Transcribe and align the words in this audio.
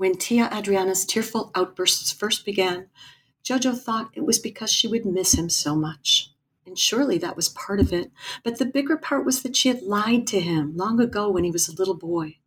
When 0.00 0.16
Tia 0.16 0.48
Adriana's 0.50 1.04
tearful 1.04 1.50
outbursts 1.54 2.10
first 2.10 2.46
began, 2.46 2.88
Jojo 3.44 3.78
thought 3.78 4.08
it 4.14 4.24
was 4.24 4.38
because 4.38 4.72
she 4.72 4.88
would 4.88 5.04
miss 5.04 5.34
him 5.34 5.50
so 5.50 5.76
much. 5.76 6.32
And 6.64 6.78
surely 6.78 7.18
that 7.18 7.36
was 7.36 7.50
part 7.50 7.80
of 7.80 7.92
it. 7.92 8.10
But 8.42 8.58
the 8.58 8.64
bigger 8.64 8.96
part 8.96 9.26
was 9.26 9.42
that 9.42 9.56
she 9.56 9.68
had 9.68 9.82
lied 9.82 10.26
to 10.28 10.40
him 10.40 10.74
long 10.74 11.00
ago 11.00 11.28
when 11.28 11.44
he 11.44 11.50
was 11.50 11.68
a 11.68 11.74
little 11.74 11.98
boy. 11.98 12.38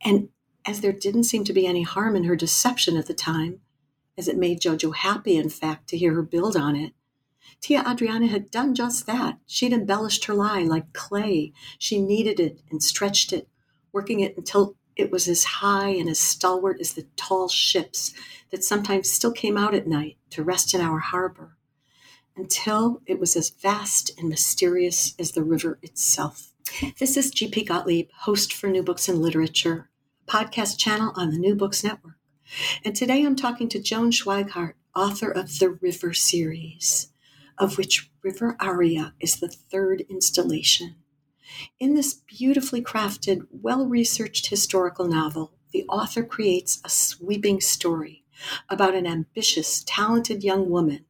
And 0.00 0.28
as 0.64 0.80
there 0.80 0.92
didn't 0.92 1.24
seem 1.24 1.42
to 1.46 1.52
be 1.52 1.66
any 1.66 1.82
harm 1.82 2.14
in 2.14 2.22
her 2.22 2.36
deception 2.36 2.96
at 2.96 3.06
the 3.06 3.14
time, 3.14 3.62
as 4.16 4.28
it 4.28 4.38
made 4.38 4.60
Jojo 4.60 4.94
happy, 4.94 5.36
in 5.36 5.48
fact, 5.48 5.88
to 5.88 5.98
hear 5.98 6.14
her 6.14 6.22
build 6.22 6.56
on 6.56 6.76
it, 6.76 6.92
Tia 7.60 7.82
Adriana 7.84 8.28
had 8.28 8.52
done 8.52 8.76
just 8.76 9.06
that. 9.08 9.40
She'd 9.44 9.72
embellished 9.72 10.26
her 10.26 10.34
lie 10.34 10.62
like 10.62 10.92
clay. 10.92 11.52
She 11.80 12.00
kneaded 12.00 12.38
it 12.38 12.60
and 12.70 12.80
stretched 12.80 13.32
it, 13.32 13.48
working 13.92 14.20
it 14.20 14.36
until 14.36 14.76
it 14.96 15.10
was 15.10 15.28
as 15.28 15.44
high 15.44 15.90
and 15.90 16.08
as 16.08 16.18
stalwart 16.18 16.80
as 16.80 16.94
the 16.94 17.06
tall 17.16 17.48
ships 17.48 18.14
that 18.50 18.64
sometimes 18.64 19.10
still 19.10 19.32
came 19.32 19.56
out 19.56 19.74
at 19.74 19.86
night 19.86 20.16
to 20.30 20.42
rest 20.42 20.74
in 20.74 20.80
our 20.80 20.98
harbor, 20.98 21.56
until 22.34 23.02
it 23.06 23.20
was 23.20 23.36
as 23.36 23.50
vast 23.50 24.10
and 24.18 24.28
mysterious 24.28 25.14
as 25.18 25.32
the 25.32 25.44
river 25.44 25.78
itself. 25.82 26.52
This 26.98 27.16
is 27.16 27.30
G.P. 27.30 27.64
Gottlieb, 27.64 28.08
host 28.20 28.52
for 28.52 28.68
New 28.68 28.82
Books 28.82 29.08
and 29.08 29.20
Literature, 29.20 29.88
podcast 30.26 30.78
channel 30.78 31.12
on 31.14 31.30
the 31.30 31.38
New 31.38 31.54
Books 31.54 31.84
Network. 31.84 32.16
And 32.84 32.94
today 32.94 33.24
I'm 33.24 33.36
talking 33.36 33.68
to 33.70 33.80
Joan 33.82 34.10
Schweighardt, 34.10 34.74
author 34.94 35.30
of 35.30 35.58
the 35.58 35.70
River 35.70 36.14
series, 36.14 37.12
of 37.58 37.78
which 37.78 38.10
River 38.22 38.56
Aria 38.60 39.14
is 39.20 39.36
the 39.36 39.48
third 39.48 40.02
installation. 40.08 40.96
In 41.78 41.94
this 41.94 42.14
beautifully 42.14 42.82
crafted, 42.82 43.46
well 43.50 43.86
researched 43.86 44.48
historical 44.48 45.06
novel, 45.06 45.52
the 45.72 45.84
author 45.88 46.24
creates 46.24 46.80
a 46.84 46.88
sweeping 46.88 47.60
story 47.60 48.24
about 48.68 48.94
an 48.94 49.06
ambitious, 49.06 49.84
talented 49.86 50.42
young 50.42 50.70
woman 50.70 51.04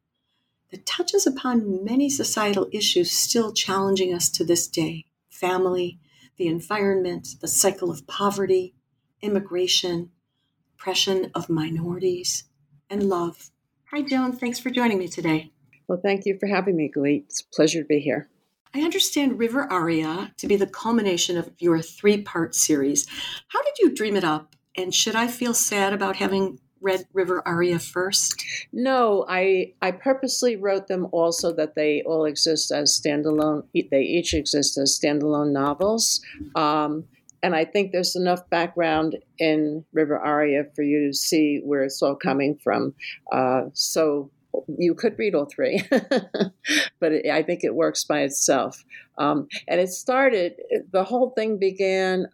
that 0.71 0.85
touches 0.85 1.25
upon 1.25 1.83
many 1.83 2.09
societal 2.09 2.67
issues 2.71 3.11
still 3.11 3.53
challenging 3.53 4.13
us 4.13 4.29
to 4.29 4.43
this 4.43 4.67
day 4.67 5.05
family, 5.29 5.99
the 6.37 6.47
environment, 6.47 7.35
the 7.41 7.47
cycle 7.47 7.91
of 7.91 8.07
poverty, 8.07 8.73
immigration, 9.21 10.09
oppression 10.75 11.31
of 11.35 11.49
minorities, 11.49 12.45
and 12.89 13.03
love. 13.03 13.51
Hi, 13.91 14.01
Joan. 14.01 14.33
Thanks 14.33 14.59
for 14.59 14.69
joining 14.69 14.97
me 14.97 15.07
today. 15.07 15.51
Well, 15.87 15.99
thank 16.01 16.25
you 16.25 16.37
for 16.39 16.47
having 16.47 16.75
me, 16.75 16.89
Glee. 16.89 17.23
It's 17.27 17.41
a 17.41 17.55
pleasure 17.55 17.81
to 17.81 17.87
be 17.87 17.99
here. 17.99 18.29
I 18.77 18.81
understand 18.81 19.39
River 19.39 19.63
Aria 19.71 20.31
to 20.37 20.47
be 20.47 20.55
the 20.55 20.67
culmination 20.67 21.35
of 21.35 21.49
your 21.57 21.81
three 21.81 22.21
part 22.21 22.53
series. 22.53 23.07
How 23.47 23.63
did 23.63 23.79
you 23.79 23.95
dream 23.95 24.15
it 24.15 24.23
up? 24.23 24.55
And 24.77 24.93
should 24.93 25.15
I 25.15 25.27
feel 25.27 25.55
sad 25.55 25.93
about 25.93 26.15
having 26.15 26.59
read 26.79 27.07
River 27.11 27.41
Aria 27.47 27.79
first? 27.79 28.45
No, 28.71 29.25
I 29.27 29.73
I 29.81 29.89
purposely 29.91 30.57
wrote 30.57 30.87
them 30.87 31.07
all 31.11 31.31
so 31.31 31.51
that 31.53 31.73
they 31.73 32.03
all 32.03 32.25
exist 32.25 32.71
as 32.71 32.99
standalone. 32.99 33.63
They 33.73 34.03
each 34.03 34.35
exist 34.35 34.77
as 34.77 34.99
standalone 34.99 35.53
novels, 35.53 36.21
um, 36.53 37.05
and 37.41 37.55
I 37.55 37.65
think 37.65 37.91
there's 37.91 38.15
enough 38.15 38.47
background 38.51 39.17
in 39.39 39.85
River 39.91 40.19
Aria 40.19 40.65
for 40.75 40.83
you 40.83 41.07
to 41.07 41.17
see 41.17 41.61
where 41.63 41.81
it's 41.81 42.03
all 42.03 42.15
coming 42.15 42.59
from. 42.63 42.93
Uh, 43.31 43.63
so 43.73 44.29
you 44.67 44.93
could 44.95 45.17
read 45.17 45.35
all 45.35 45.45
three, 45.45 45.83
but 46.99 47.11
it, 47.11 47.29
I 47.29 47.43
think 47.43 47.63
it 47.63 47.75
works 47.75 48.03
by 48.03 48.21
itself. 48.21 48.83
Um, 49.17 49.47
and 49.67 49.79
it 49.79 49.89
started, 49.89 50.53
the 50.91 51.03
whole 51.03 51.31
thing 51.31 51.57
began. 51.57 52.27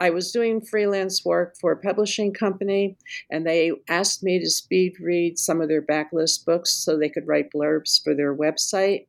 I 0.00 0.10
was 0.10 0.30
doing 0.30 0.60
freelance 0.60 1.24
work 1.24 1.56
for 1.60 1.72
a 1.72 1.76
publishing 1.76 2.32
company, 2.32 2.96
and 3.32 3.44
they 3.44 3.72
asked 3.88 4.22
me 4.22 4.38
to 4.38 4.48
speed 4.48 4.92
read 5.00 5.38
some 5.38 5.60
of 5.60 5.68
their 5.68 5.82
backlist 5.82 6.44
books 6.44 6.70
so 6.70 6.96
they 6.96 7.08
could 7.08 7.26
write 7.26 7.50
blurbs 7.50 8.00
for 8.04 8.14
their 8.14 8.32
website. 8.32 9.06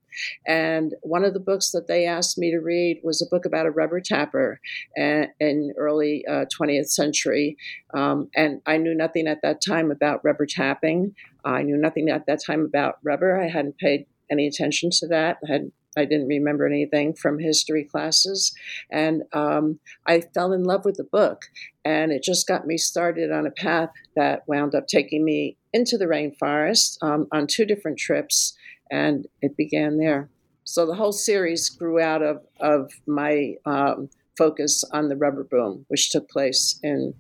And 0.48 0.96
one 1.02 1.24
of 1.24 1.34
the 1.34 1.40
books 1.40 1.72
that 1.72 1.88
they 1.88 2.06
asked 2.06 2.38
me 2.38 2.52
to 2.52 2.60
read 2.60 3.02
was 3.04 3.22
a 3.22 3.30
book 3.30 3.46
about 3.46 3.66
a 3.66 3.72
rubber 3.72 4.02
tapper 4.02 4.60
in 4.96 5.74
early 5.78 6.26
uh, 6.28 6.46
20th 6.60 6.90
century. 6.90 7.58
Um, 7.94 8.30
and 8.36 8.62
I 8.66 8.78
knew 8.78 8.96
nothing 8.96 9.28
at 9.28 9.42
that 9.44 9.62
time 9.66 9.92
about 9.92 10.24
rubber 10.24 10.46
tapping. 10.46 11.16
I 11.44 11.64
knew 11.64 11.78
nothing 11.78 12.10
at 12.10 12.26
that 12.28 12.42
time 12.46 12.62
about 12.62 13.00
rubber. 13.04 13.40
I 13.40 13.48
hadn't 13.48 13.78
paid 13.78 14.06
any 14.32 14.48
attention 14.48 14.90
to 15.00 15.08
that. 15.08 15.38
I 15.48 15.52
had 15.52 15.72
I 15.98 16.06
didn't 16.06 16.28
remember 16.28 16.68
anything 16.68 17.16
from 17.16 17.40
history 17.40 17.84
classes, 17.84 18.54
and 18.92 19.24
um, 19.34 19.80
I 20.06 20.22
fell 20.22 20.54
in 20.54 20.64
love 20.64 20.86
with 20.86 20.98
the 20.98 21.04
book, 21.04 21.46
and 21.84 22.12
it 22.12 22.24
just 22.24 22.48
got 22.48 22.68
me 22.68 22.78
started 22.78 23.32
on 23.32 23.48
a 23.48 23.52
path 23.52 23.90
that 24.16 24.44
wound 24.48 24.76
up 24.76 24.88
taking 24.88 25.26
me 25.26 25.58
into 25.74 25.98
the 25.98 26.06
rainforest 26.06 26.98
um, 27.02 27.28
on 27.32 27.48
two 27.48 27.66
different 27.66 27.98
trips, 27.98 28.56
and 28.92 29.28
it 29.42 29.58
began 29.58 29.98
there. 29.98 30.30
So 30.64 30.86
the 30.86 30.96
whole 30.96 31.12
series 31.12 31.70
grew 31.70 32.00
out 32.00 32.22
of 32.22 32.46
of 32.60 32.92
my 33.08 33.56
um, 33.66 34.10
focus 34.38 34.84
on 34.94 35.10
the 35.10 35.18
rubber 35.18 35.44
boom, 35.44 35.86
which 35.88 36.12
took 36.12 36.30
place 36.30 36.80
in 36.84 37.16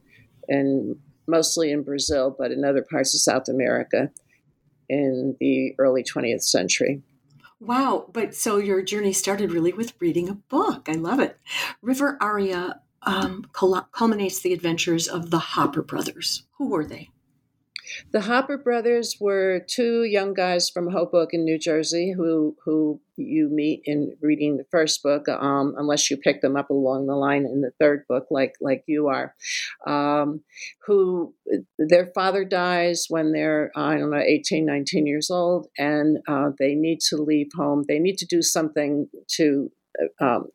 in 0.48 1.00
mostly 1.30 1.72
in 1.72 1.84
Brazil, 1.84 2.36
but 2.38 2.52
in 2.52 2.64
other 2.64 2.82
parts 2.82 3.14
of 3.14 3.22
South 3.22 3.48
America 3.48 4.12
in 4.90 5.36
the 5.40 5.76
early 5.78 6.04
20th 6.04 6.44
century. 6.44 7.02
Wow. 7.60 8.10
But 8.12 8.36
so 8.36 8.58
your 8.58 8.82
journey 8.82 9.14
started 9.14 9.52
really 9.52 9.74
with 9.74 9.94
reading 10.00 10.30
a 10.30 10.34
book. 10.34 10.88
I 10.88 10.94
love 10.94 11.20
it. 11.20 11.38
River 11.82 12.18
Aria 12.22 12.82
um, 13.04 13.46
culminates 13.54 14.40
the 14.40 14.54
adventures 14.54 15.08
of 15.08 15.30
the 15.30 15.40
Hopper 15.40 15.82
brothers. 15.82 16.44
Who 16.58 16.70
were 16.70 16.86
they? 16.86 17.10
The 18.12 18.22
Hopper 18.22 18.58
brothers 18.58 19.18
were 19.20 19.60
two 19.68 20.04
young 20.04 20.34
guys 20.34 20.70
from 20.70 20.92
Hoboken, 20.92 21.44
New 21.44 21.58
Jersey, 21.58 22.12
who 22.12 22.56
who 22.64 23.00
you 23.16 23.50
meet 23.50 23.82
in 23.86 24.16
reading 24.22 24.58
the 24.58 24.66
first 24.72 25.04
book, 25.04 25.28
um, 25.28 25.76
unless 25.78 26.10
you 26.10 26.18
pick 26.18 26.42
them 26.42 26.56
up 26.56 26.70
along 26.70 27.08
the 27.08 27.16
line 27.16 27.46
in 27.46 27.62
the 27.62 27.72
third 27.80 28.06
book, 28.08 28.28
like 28.32 28.56
like 28.62 28.84
you 28.88 29.08
are. 29.08 29.36
Um, 29.86 30.42
who 30.86 31.34
their 31.78 32.08
father 32.08 32.46
dies 32.46 33.06
when 33.10 33.32
they're 33.32 33.72
I 33.76 33.98
don't 33.98 34.12
know 34.12 34.18
18, 34.18 34.66
19 34.66 35.06
years 35.06 35.30
old, 35.30 35.68
and 35.78 36.20
uh, 36.28 36.52
they 36.58 36.76
need 36.76 37.00
to 37.10 37.18
leave 37.18 37.50
home. 37.56 37.86
They 37.88 38.00
need 38.00 38.18
to 38.20 38.26
do 38.26 38.42
something 38.42 39.10
to 39.36 39.72
uh, 40.20 40.26
um, 40.26 40.48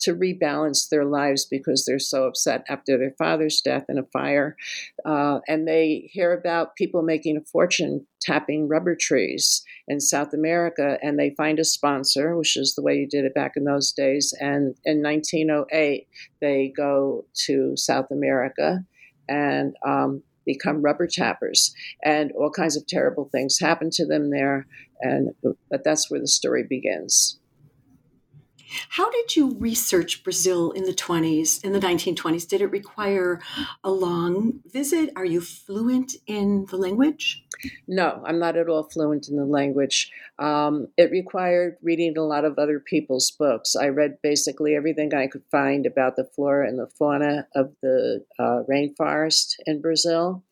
to 0.00 0.14
rebalance 0.14 0.88
their 0.88 1.04
lives 1.04 1.44
because 1.44 1.84
they're 1.84 1.98
so 1.98 2.24
upset 2.24 2.64
after 2.68 2.98
their 2.98 3.14
father's 3.18 3.60
death 3.60 3.84
in 3.88 3.98
a 3.98 4.04
fire. 4.04 4.56
Uh, 5.04 5.40
and 5.48 5.66
they 5.66 6.08
hear 6.12 6.32
about 6.32 6.76
people 6.76 7.02
making 7.02 7.36
a 7.36 7.44
fortune 7.44 8.06
tapping 8.20 8.68
rubber 8.68 8.96
trees 8.96 9.62
in 9.88 10.00
South 10.00 10.32
America, 10.32 10.98
and 11.02 11.18
they 11.18 11.34
find 11.36 11.58
a 11.58 11.64
sponsor, 11.64 12.36
which 12.36 12.56
is 12.56 12.74
the 12.74 12.82
way 12.82 12.96
you 12.96 13.06
did 13.08 13.24
it 13.24 13.34
back 13.34 13.52
in 13.56 13.64
those 13.64 13.92
days. 13.92 14.34
And 14.40 14.74
in 14.84 15.02
1908, 15.02 16.06
they 16.40 16.72
go 16.76 17.24
to 17.46 17.76
South 17.76 18.10
America 18.10 18.84
and 19.28 19.74
um, 19.84 20.22
become 20.44 20.82
rubber 20.82 21.06
tappers, 21.06 21.74
and 22.04 22.32
all 22.32 22.50
kinds 22.50 22.76
of 22.76 22.86
terrible 22.86 23.28
things 23.30 23.58
happen 23.58 23.90
to 23.90 24.06
them 24.06 24.30
there. 24.30 24.66
And 25.00 25.34
but 25.70 25.84
that's 25.84 26.10
where 26.10 26.20
the 26.20 26.28
story 26.28 26.64
begins. 26.68 27.38
How 28.90 29.10
did 29.10 29.36
you 29.36 29.56
research 29.58 30.24
Brazil 30.24 30.70
in 30.72 30.84
the 30.84 30.92
20s, 30.92 31.64
in 31.64 31.72
the 31.72 31.80
1920s? 31.80 32.48
Did 32.48 32.60
it 32.60 32.70
require 32.70 33.40
a 33.84 33.90
long 33.90 34.60
visit? 34.66 35.10
Are 35.16 35.24
you 35.24 35.40
fluent 35.40 36.14
in 36.26 36.66
the 36.70 36.76
language? 36.76 37.44
No, 37.88 38.22
I'm 38.26 38.38
not 38.38 38.56
at 38.56 38.68
all 38.68 38.84
fluent 38.84 39.28
in 39.28 39.36
the 39.36 39.44
language. 39.44 40.10
Um, 40.38 40.88
it 40.96 41.10
required 41.10 41.76
reading 41.82 42.16
a 42.16 42.22
lot 42.22 42.44
of 42.44 42.58
other 42.58 42.80
people's 42.80 43.30
books. 43.30 43.74
I 43.76 43.88
read 43.88 44.18
basically 44.22 44.74
everything 44.74 45.14
I 45.14 45.26
could 45.26 45.44
find 45.50 45.86
about 45.86 46.16
the 46.16 46.24
flora 46.24 46.68
and 46.68 46.78
the 46.78 46.90
fauna 46.98 47.46
of 47.54 47.72
the 47.82 48.24
uh, 48.38 48.62
rainforest 48.68 49.54
in 49.64 49.80
Brazil. 49.80 50.42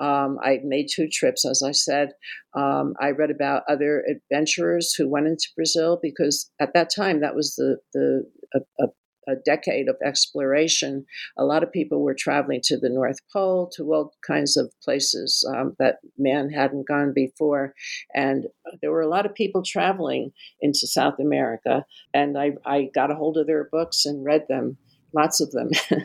Um, 0.00 0.38
I 0.42 0.60
made 0.64 0.88
two 0.90 1.08
trips, 1.08 1.44
as 1.44 1.62
I 1.62 1.72
said. 1.72 2.12
Um, 2.54 2.94
I 3.00 3.10
read 3.10 3.30
about 3.30 3.62
other 3.68 4.04
adventurers 4.08 4.94
who 4.94 5.08
went 5.08 5.26
into 5.26 5.48
Brazil 5.56 5.98
because 6.02 6.50
at 6.60 6.74
that 6.74 6.90
time 6.94 7.20
that 7.20 7.34
was 7.34 7.54
the 7.56 7.78
the 7.92 8.24
a, 8.54 8.84
a, 8.84 8.86
a 9.26 9.36
decade 9.44 9.88
of 9.88 9.96
exploration. 10.04 11.06
A 11.38 11.44
lot 11.44 11.62
of 11.62 11.72
people 11.72 12.02
were 12.02 12.14
traveling 12.14 12.60
to 12.64 12.76
the 12.76 12.90
North 12.90 13.18
Pole, 13.32 13.70
to 13.76 13.82
all 13.92 14.12
kinds 14.26 14.56
of 14.56 14.72
places 14.82 15.48
um, 15.54 15.74
that 15.78 15.96
man 16.18 16.50
hadn't 16.50 16.86
gone 16.86 17.12
before. 17.14 17.74
And 18.14 18.46
there 18.80 18.92
were 18.92 19.00
a 19.00 19.08
lot 19.08 19.26
of 19.26 19.34
people 19.34 19.62
traveling 19.64 20.32
into 20.60 20.86
South 20.86 21.18
America. 21.18 21.84
And 22.12 22.38
I, 22.38 22.52
I 22.64 22.90
got 22.94 23.10
a 23.10 23.14
hold 23.14 23.38
of 23.38 23.46
their 23.46 23.68
books 23.70 24.04
and 24.04 24.24
read 24.24 24.44
them, 24.48 24.76
lots 25.12 25.40
of 25.40 25.50
them. 25.52 25.70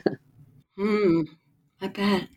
Hmm, 0.80 1.24
I 1.82 1.88
bet. 1.90 2.30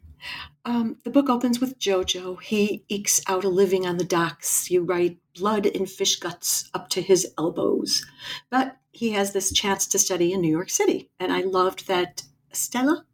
Um, 0.64 0.97
the 1.03 1.11
book 1.11 1.29
opens 1.29 1.61
with 1.61 1.79
Jojo. 1.79 2.41
He 2.41 2.85
ekes 2.88 3.20
out 3.26 3.44
a 3.44 3.49
living 3.49 3.87
on 3.87 3.97
the 3.97 4.05
docks. 4.05 4.70
You 4.70 4.82
write 4.82 5.19
blood 5.35 5.67
and 5.67 5.91
fish 5.91 6.17
guts 6.17 6.70
up 6.73 6.88
to 6.91 7.03
his 7.03 7.32
elbows. 7.37 8.06
But 8.49 8.76
he 8.93 9.11
has 9.12 9.32
this 9.32 9.53
chance 9.53 9.87
to 9.88 9.99
study 9.99 10.32
in 10.32 10.41
New 10.41 10.50
York 10.50 10.70
City. 10.70 11.11
And 11.19 11.32
I 11.32 11.41
loved 11.41 11.88
that 11.88 12.23
Stella 12.53 13.05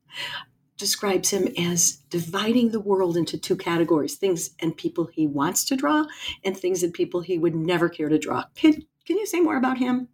describes 0.77 1.31
him 1.31 1.49
as 1.59 1.99
dividing 2.11 2.71
the 2.71 2.81
world 2.81 3.17
into 3.17 3.37
two 3.37 3.57
categories 3.57 4.15
things 4.15 4.51
and 4.61 4.77
people 4.77 5.07
he 5.07 5.27
wants 5.27 5.65
to 5.65 5.77
draw, 5.77 6.05
and 6.45 6.57
things 6.57 6.83
and 6.83 6.95
people 6.95 7.21
he 7.21 7.39
would 7.39 7.55
never 7.55 7.89
care 7.89 8.09
to 8.09 8.19
draw. 8.19 8.45
Can, 8.55 8.85
can 9.05 9.17
you 9.17 9.27
say 9.27 9.41
more 9.41 9.57
about 9.57 9.79
him? 9.79 10.09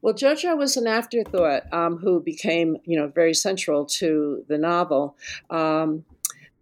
Well, 0.00 0.14
Jojo 0.14 0.56
was 0.56 0.76
an 0.76 0.86
afterthought 0.86 1.72
um, 1.72 1.98
who 1.98 2.20
became, 2.20 2.76
you 2.84 2.98
know, 2.98 3.08
very 3.08 3.34
central 3.34 3.86
to 3.86 4.44
the 4.48 4.58
novel. 4.58 5.16
Um, 5.48 6.04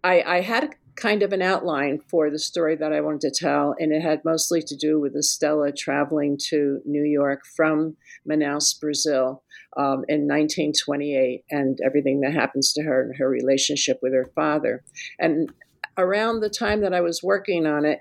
I, 0.03 0.21
I, 0.21 0.41
had 0.41 0.75
kind 0.95 1.23
of 1.23 1.31
an 1.31 1.41
outline 1.41 1.99
for 1.99 2.29
the 2.29 2.39
story 2.39 2.75
that 2.75 2.91
I 2.91 3.01
wanted 3.01 3.21
to 3.21 3.31
tell, 3.31 3.75
and 3.79 3.91
it 3.91 4.01
had 4.01 4.25
mostly 4.25 4.61
to 4.63 4.75
do 4.75 4.99
with 4.99 5.15
Estella 5.15 5.71
traveling 5.71 6.37
to 6.49 6.81
New 6.85 7.03
York 7.03 7.45
from 7.45 7.97
Manaus, 8.27 8.79
Brazil, 8.79 9.43
um, 9.77 10.03
in 10.07 10.27
1928, 10.27 11.43
and 11.49 11.79
everything 11.85 12.21
that 12.21 12.33
happens 12.33 12.73
to 12.73 12.83
her 12.83 13.03
and 13.03 13.15
her 13.17 13.29
relationship 13.29 13.99
with 14.01 14.13
her 14.13 14.29
father. 14.35 14.83
And 15.19 15.51
around 15.97 16.39
the 16.39 16.49
time 16.49 16.81
that 16.81 16.93
I 16.93 17.01
was 17.01 17.23
working 17.23 17.65
on 17.65 17.85
it, 17.85 17.99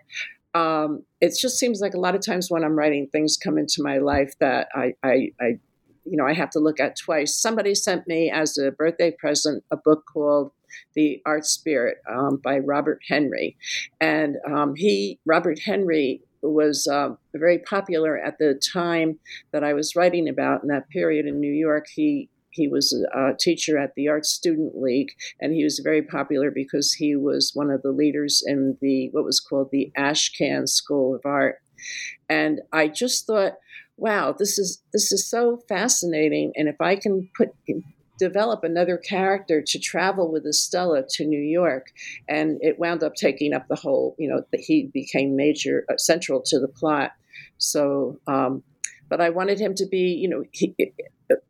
um, 0.55 1.05
it 1.20 1.37
just 1.38 1.58
seems 1.58 1.81
like 1.81 1.94
a 1.94 2.00
lot 2.00 2.14
of 2.14 2.25
times 2.25 2.50
when 2.50 2.64
I'm 2.64 2.76
writing, 2.76 3.06
things 3.06 3.37
come 3.37 3.56
into 3.56 3.82
my 3.82 3.99
life 3.99 4.35
that 4.41 4.69
I, 4.75 4.94
I, 5.03 5.32
I, 5.41 5.58
you 6.05 6.17
know, 6.17 6.26
I 6.26 6.32
have 6.32 6.50
to 6.50 6.58
look 6.58 6.81
at 6.81 6.96
twice. 6.96 7.37
Somebody 7.37 7.75
sent 7.75 8.08
me 8.08 8.31
as 8.31 8.58
a 8.58 8.73
birthday 8.73 9.12
present 9.12 9.62
a 9.70 9.76
book 9.76 10.05
called 10.12 10.50
"The 10.94 11.22
Art 11.26 11.46
Spirit" 11.46 11.99
um, 12.08 12.40
by 12.43 12.58
Robert 12.58 13.00
Henri, 13.08 13.56
and 14.00 14.37
um, 14.46 14.75
he, 14.76 15.19
Robert 15.25 15.61
Henri, 15.67 16.22
was 16.43 16.87
uh, 16.87 17.11
very 17.34 17.58
popular 17.58 18.19
at 18.19 18.38
the 18.38 18.61
time 18.72 19.19
that 19.52 19.64
I 19.64 19.75
was 19.75 19.94
writing 19.94 20.28
about 20.28 20.62
in 20.62 20.69
that 20.69 20.88
period 20.88 21.26
in 21.26 21.40
New 21.40 21.52
York. 21.52 21.87
He 21.94 22.28
he 22.52 22.67
was 22.67 22.93
a 23.14 23.31
teacher 23.38 23.78
at 23.78 23.94
the 23.94 24.08
Art 24.08 24.26
Student 24.26 24.81
League, 24.81 25.12
and 25.40 25.52
he 25.52 25.62
was 25.64 25.81
very 25.82 26.02
popular 26.02 26.50
because 26.50 26.93
he 26.93 27.14
was 27.14 27.52
one 27.55 27.70
of 27.70 27.82
the 27.82 27.93
leaders 27.93 28.43
in 28.44 28.76
the 28.81 29.08
what 29.12 29.25
was 29.25 29.40
called 29.40 29.70
the 29.70 29.93
Ashcan 29.96 30.69
School 30.69 31.14
of 31.14 31.22
Art. 31.25 31.56
And 32.28 32.61
I 32.72 32.88
just 32.88 33.26
thought, 33.26 33.55
wow, 33.96 34.34
this 34.37 34.58
is 34.58 34.82
this 34.93 35.12
is 35.12 35.28
so 35.28 35.61
fascinating. 35.69 36.52
And 36.56 36.69
if 36.69 36.81
I 36.81 36.96
can 36.96 37.28
put 37.37 37.50
develop 38.20 38.62
another 38.62 38.99
character 38.99 39.62
to 39.67 39.78
travel 39.78 40.31
with 40.31 40.46
Estella 40.46 41.02
to 41.08 41.25
New 41.25 41.40
York, 41.40 41.90
and 42.28 42.58
it 42.61 42.78
wound 42.78 43.02
up 43.02 43.14
taking 43.14 43.55
up 43.55 43.67
the 43.67 43.75
whole. 43.75 44.14
You 44.19 44.28
know, 44.28 44.44
he 44.52 44.90
became 44.93 45.34
major 45.34 45.84
uh, 45.90 45.96
central 45.96 46.43
to 46.46 46.61
the 46.61 46.69
plot. 46.69 47.12
So, 47.58 48.20
um, 48.26 48.62
but 49.08 49.20
I 49.20 49.31
wanted 49.31 49.58
him 49.58 49.75
to 49.75 49.87
be, 49.87 50.14
you 50.22 50.28
know, 50.28 50.44
he, 50.52 50.76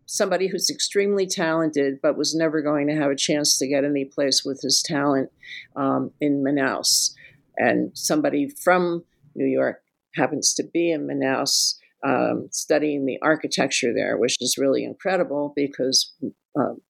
somebody 0.06 0.46
who's 0.46 0.70
extremely 0.70 1.26
talented, 1.26 2.00
but 2.00 2.16
was 2.16 2.34
never 2.34 2.62
going 2.62 2.86
to 2.86 2.94
have 2.94 3.10
a 3.10 3.16
chance 3.16 3.58
to 3.58 3.66
get 3.66 3.84
any 3.84 4.04
place 4.04 4.44
with 4.44 4.60
his 4.62 4.82
talent 4.82 5.30
um, 5.74 6.12
in 6.20 6.44
Manaus, 6.44 7.12
and 7.56 7.90
somebody 7.94 8.48
from 8.48 9.04
New 9.34 9.46
York 9.46 9.82
happens 10.14 10.54
to 10.54 10.62
be 10.62 10.92
in 10.92 11.06
Manaus. 11.06 11.79
Um, 12.02 12.48
studying 12.50 13.04
the 13.04 13.18
architecture 13.20 13.92
there, 13.94 14.16
which 14.16 14.36
is 14.40 14.56
really 14.56 14.84
incredible 14.84 15.52
because 15.54 16.14
um, 16.58 16.80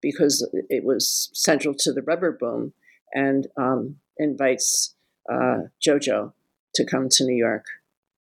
because 0.00 0.48
it 0.68 0.84
was 0.84 1.30
central 1.32 1.74
to 1.78 1.92
the 1.92 2.02
rubber 2.02 2.30
boom, 2.30 2.72
and 3.12 3.48
um, 3.56 3.96
invites 4.18 4.94
uh, 5.32 5.68
JoJo 5.84 6.32
to 6.74 6.84
come 6.84 7.08
to 7.10 7.24
New 7.24 7.36
York 7.36 7.64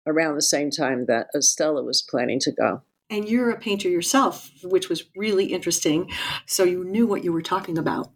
around 0.08 0.36
the 0.36 0.42
same 0.42 0.70
time 0.70 1.06
that 1.08 1.28
Estella 1.36 1.84
was 1.84 2.02
planning 2.02 2.40
to 2.42 2.52
go. 2.52 2.82
And 3.10 3.28
you're 3.28 3.52
a 3.52 3.60
painter 3.60 3.90
yourself, 3.90 4.50
which 4.64 4.90
was 4.90 5.04
really 5.16 5.46
interesting. 5.46 6.10
So 6.46 6.64
you 6.64 6.84
knew 6.84 7.06
what 7.06 7.24
you 7.24 7.32
were 7.32 7.42
talking 7.42 7.78
about. 7.78 8.10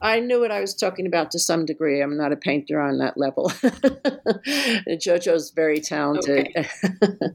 I 0.00 0.20
knew 0.20 0.40
what 0.40 0.50
I 0.50 0.60
was 0.60 0.74
talking 0.74 1.06
about 1.06 1.30
to 1.30 1.38
some 1.38 1.64
degree. 1.64 2.02
I'm 2.02 2.16
not 2.16 2.32
a 2.32 2.36
painter 2.36 2.78
on 2.78 2.98
that 2.98 3.16
level. 3.16 3.48
JoJo's 4.86 5.50
very 5.50 5.80
talented. 5.80 6.48
Okay. 6.56 6.68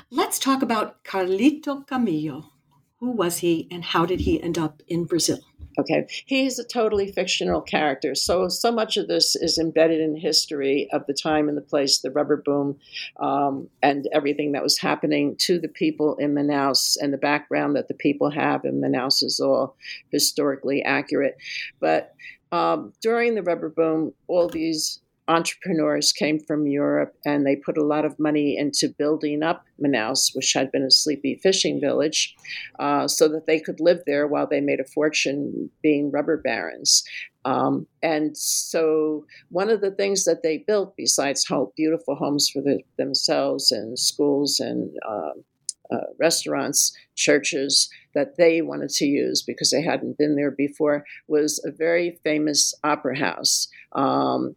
Let's 0.10 0.40
talk 0.40 0.62
about 0.62 1.04
Carlito 1.04 1.86
Camillo. 1.88 2.52
Who 3.00 3.12
was 3.12 3.40
he 3.40 3.68
and 3.70 3.84
how 3.84 4.06
did 4.06 4.22
he 4.22 4.42
end 4.42 4.58
up 4.58 4.82
in 4.88 5.06
Brazil? 5.06 5.40
Okay, 5.80 6.06
he 6.26 6.46
is 6.46 6.60
a 6.60 6.64
totally 6.64 7.12
fictional 7.12 7.60
character. 7.60 8.14
So, 8.14 8.48
so 8.48 8.72
much 8.72 8.96
of 8.96 9.08
this 9.08 9.36
is 9.36 9.58
embedded 9.58 10.02
in 10.02 10.16
history 10.16 10.88
of 10.94 11.06
the 11.08 11.14
time 11.14 11.50
and 11.50 11.58
the 11.58 11.62
place, 11.62 12.00
the 12.00 12.12
rubber 12.12 12.38
boom, 12.38 12.78
um, 13.20 13.70
and 13.82 14.08
everything 14.14 14.52
that 14.52 14.62
was 14.62 14.78
happening 14.78 15.36
to 15.40 15.60
the 15.60 15.68
people 15.68 16.16
in 16.18 16.36
Manaus 16.36 16.96
and 17.02 17.12
the 17.12 17.18
background 17.18 17.76
that 17.76 17.88
the 17.88 17.96
people 17.96 18.30
have 18.30 18.66
in 18.66 18.82
Manaus 18.82 19.24
is 19.24 19.40
all 19.40 19.76
historically 20.12 20.84
accurate. 20.84 21.38
But 21.80 22.14
um, 22.52 22.94
during 23.02 23.34
the 23.34 23.42
rubber 23.42 23.70
boom, 23.70 24.14
all 24.28 24.48
these 24.48 25.02
entrepreneurs 25.28 26.12
came 26.12 26.40
from 26.40 26.68
Europe 26.68 27.16
and 27.26 27.46
they 27.46 27.56
put 27.56 27.78
a 27.78 27.84
lot 27.84 28.06
of 28.06 28.20
money 28.20 28.58
into 28.58 28.94
building 28.98 29.42
up 29.42 29.66
Manaus, 29.82 30.36
which 30.36 30.54
had 30.54 30.72
been 30.72 30.84
a 30.84 30.92
sleepy 30.92 31.40
fishing 31.42 31.80
village, 31.80 32.36
uh, 32.80 33.08
so 33.08 33.28
that 33.28 33.48
they 33.48 33.60
could 33.60 33.80
live 33.80 34.02
there 34.06 34.28
while 34.28 34.48
they 34.48 34.62
made 34.62 34.80
a 34.80 34.86
fortune 34.86 35.70
being 35.82 36.12
rubber 36.12 36.38
barons. 36.38 37.04
Um, 37.46 37.88
and 38.02 38.38
so, 38.38 39.26
one 39.50 39.70
of 39.70 39.82
the 39.82 39.92
things 39.92 40.24
that 40.26 40.44
they 40.44 40.60
built, 40.60 40.96
besides 40.96 41.46
home, 41.46 41.72
beautiful 41.76 42.16
homes 42.16 42.50
for 42.50 42.62
the, 42.62 42.80
themselves 42.98 43.72
and 43.72 44.00
schools 44.00 44.60
and 44.60 44.92
uh, 45.08 45.32
uh, 45.92 46.06
restaurants, 46.20 46.96
churches 47.16 47.90
that 48.16 48.38
they 48.38 48.62
wanted 48.62 48.90
to 48.90 49.06
use 49.06 49.42
because 49.42 49.72
they 49.72 49.82
hadn't 49.82 50.18
been 50.18 50.36
there 50.36 50.52
before, 50.52 51.04
was 51.28 51.62
a 51.66 51.72
very 51.72 52.20
famous 52.24 52.74
opera 52.84 53.18
house. 53.18 53.68
Um, 53.94 54.56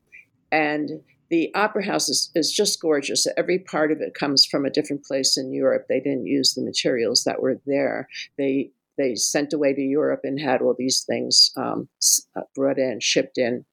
and 0.56 1.02
the 1.28 1.54
opera 1.54 1.84
house 1.84 2.08
is, 2.08 2.30
is 2.34 2.50
just 2.50 2.80
gorgeous. 2.80 3.26
Every 3.36 3.58
part 3.58 3.92
of 3.92 4.00
it 4.00 4.14
comes 4.14 4.46
from 4.46 4.64
a 4.64 4.70
different 4.70 5.04
place 5.04 5.36
in 5.36 5.52
Europe. 5.52 5.84
They 5.86 6.00
didn't 6.00 6.26
use 6.26 6.54
the 6.54 6.62
materials 6.62 7.24
that 7.24 7.42
were 7.42 7.60
there. 7.66 8.08
They 8.38 8.70
they 8.96 9.14
sent 9.14 9.52
away 9.52 9.74
to 9.74 9.82
Europe 9.82 10.20
and 10.24 10.40
had 10.40 10.62
all 10.62 10.74
these 10.78 11.04
things 11.04 11.50
um, 11.58 11.86
uh, 12.34 12.40
brought 12.54 12.78
in, 12.78 12.98
shipped 13.00 13.36
in, 13.36 13.66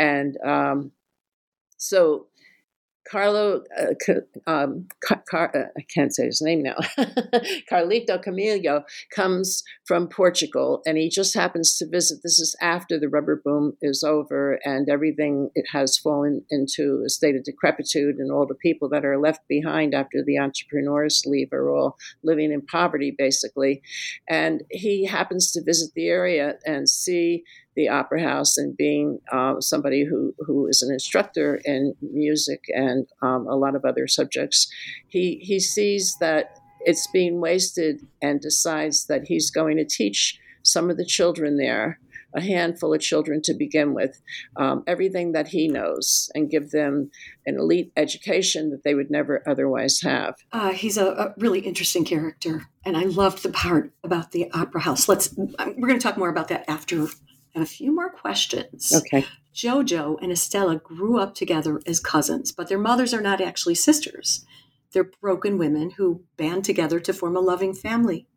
and 0.00 0.36
um, 0.44 0.90
so 1.76 2.26
Carlo, 3.10 3.62
uh, 3.78 4.12
um, 4.46 4.88
Car- 5.04 5.50
uh, 5.54 5.68
I 5.76 5.82
can't 5.94 6.14
say 6.14 6.26
his 6.26 6.42
name 6.42 6.62
now, 6.62 6.76
Carlito 7.70 8.20
Camillo 8.20 8.84
comes 9.14 9.62
from 9.86 10.08
Portugal 10.08 10.82
and 10.86 10.98
he 10.98 11.08
just 11.08 11.34
happens 11.34 11.76
to 11.78 11.86
visit. 11.88 12.20
This 12.22 12.38
is 12.38 12.56
after 12.60 12.98
the 12.98 13.08
rubber 13.08 13.40
boom 13.44 13.76
is 13.80 14.02
over 14.02 14.58
and 14.64 14.88
everything 14.88 15.50
it 15.54 15.66
has 15.72 15.98
fallen 15.98 16.44
into 16.50 17.02
a 17.06 17.08
state 17.08 17.36
of 17.36 17.44
decrepitude, 17.44 18.16
and 18.16 18.32
all 18.32 18.46
the 18.46 18.54
people 18.54 18.88
that 18.90 19.04
are 19.04 19.18
left 19.18 19.46
behind 19.48 19.94
after 19.94 20.22
the 20.24 20.38
entrepreneurs 20.38 21.22
leave 21.26 21.52
are 21.52 21.70
all 21.70 21.96
living 22.22 22.52
in 22.52 22.62
poverty, 22.62 23.14
basically. 23.16 23.82
And 24.28 24.62
he 24.70 25.06
happens 25.06 25.52
to 25.52 25.62
visit 25.62 25.92
the 25.94 26.08
area 26.08 26.54
and 26.66 26.88
see 26.88 27.44
the 27.76 27.88
opera 27.88 28.22
house 28.22 28.56
and 28.56 28.76
being 28.76 29.20
uh, 29.30 29.60
somebody 29.60 30.04
who, 30.04 30.34
who 30.40 30.66
is 30.66 30.82
an 30.82 30.92
instructor 30.92 31.60
in 31.64 31.94
music 32.00 32.64
and 32.68 33.06
um, 33.22 33.46
a 33.46 33.54
lot 33.54 33.76
of 33.76 33.84
other 33.84 34.08
subjects, 34.08 34.66
he, 35.08 35.38
he 35.42 35.60
sees 35.60 36.16
that 36.20 36.58
it's 36.80 37.06
being 37.08 37.40
wasted 37.40 38.00
and 38.22 38.40
decides 38.40 39.06
that 39.06 39.26
he's 39.26 39.50
going 39.50 39.76
to 39.76 39.84
teach 39.84 40.38
some 40.62 40.90
of 40.90 40.96
the 40.96 41.04
children 41.04 41.58
there, 41.58 41.98
a 42.34 42.40
handful 42.40 42.94
of 42.94 43.00
children 43.00 43.40
to 43.42 43.54
begin 43.54 43.94
with, 43.94 44.20
um, 44.56 44.82
everything 44.86 45.32
that 45.32 45.48
he 45.48 45.68
knows 45.68 46.30
and 46.34 46.50
give 46.50 46.70
them 46.70 47.10
an 47.46 47.56
elite 47.56 47.92
education 47.96 48.70
that 48.70 48.84
they 48.84 48.94
would 48.94 49.10
never 49.10 49.42
otherwise 49.46 50.00
have. 50.02 50.34
Uh, 50.52 50.72
he's 50.72 50.96
a, 50.96 51.06
a, 51.06 51.34
really 51.38 51.60
interesting 51.60 52.04
character, 52.04 52.66
and 52.84 52.96
I 52.96 53.04
loved 53.04 53.42
the 53.42 53.50
part 53.50 53.92
about 54.02 54.32
the 54.32 54.50
opera 54.52 54.82
house. 54.82 55.08
Let's 55.08 55.34
we're 55.36 55.88
going 55.88 55.98
to 55.98 56.02
talk 56.02 56.18
more 56.18 56.28
about 56.28 56.48
that 56.48 56.64
after 56.68 57.06
and 57.56 57.64
a 57.64 57.66
few 57.66 57.90
more 57.90 58.10
questions. 58.10 58.92
Okay. 58.94 59.26
Jojo 59.54 60.18
and 60.20 60.30
Estella 60.30 60.76
grew 60.76 61.18
up 61.18 61.34
together 61.34 61.80
as 61.86 61.98
cousins, 61.98 62.52
but 62.52 62.68
their 62.68 62.78
mothers 62.78 63.14
are 63.14 63.22
not 63.22 63.40
actually 63.40 63.74
sisters. 63.74 64.44
They're 64.92 65.10
broken 65.22 65.56
women 65.56 65.92
who 65.92 66.22
band 66.36 66.66
together 66.66 67.00
to 67.00 67.14
form 67.14 67.34
a 67.34 67.40
loving 67.40 67.72
family. 67.72 68.28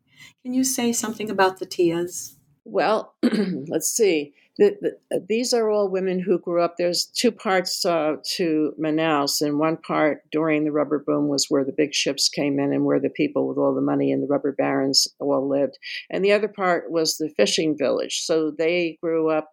Can 0.42 0.54
you 0.54 0.64
say 0.64 0.92
something 0.94 1.28
about 1.28 1.58
the 1.58 1.66
Tias? 1.66 2.36
Well, 2.70 3.14
let's 3.68 3.90
see. 3.90 4.32
The, 4.58 4.76
the, 4.80 5.16
uh, 5.16 5.20
these 5.28 5.52
are 5.52 5.70
all 5.70 5.88
women 5.88 6.20
who 6.20 6.38
grew 6.38 6.62
up. 6.62 6.76
There's 6.76 7.06
two 7.06 7.32
parts 7.32 7.84
uh, 7.84 8.16
to 8.36 8.74
Manaus, 8.78 9.40
and 9.40 9.58
one 9.58 9.76
part 9.76 10.22
during 10.30 10.64
the 10.64 10.70
rubber 10.70 11.00
boom 11.04 11.26
was 11.26 11.46
where 11.48 11.64
the 11.64 11.74
big 11.76 11.94
ships 11.94 12.28
came 12.28 12.60
in 12.60 12.72
and 12.72 12.84
where 12.84 13.00
the 13.00 13.10
people 13.10 13.48
with 13.48 13.58
all 13.58 13.74
the 13.74 13.80
money 13.80 14.12
and 14.12 14.22
the 14.22 14.28
rubber 14.28 14.52
barons 14.52 15.08
all 15.18 15.48
lived. 15.48 15.78
And 16.10 16.24
the 16.24 16.30
other 16.30 16.46
part 16.46 16.92
was 16.92 17.16
the 17.16 17.30
fishing 17.30 17.76
village. 17.76 18.20
So 18.24 18.52
they 18.56 18.98
grew 19.02 19.30
up 19.30 19.50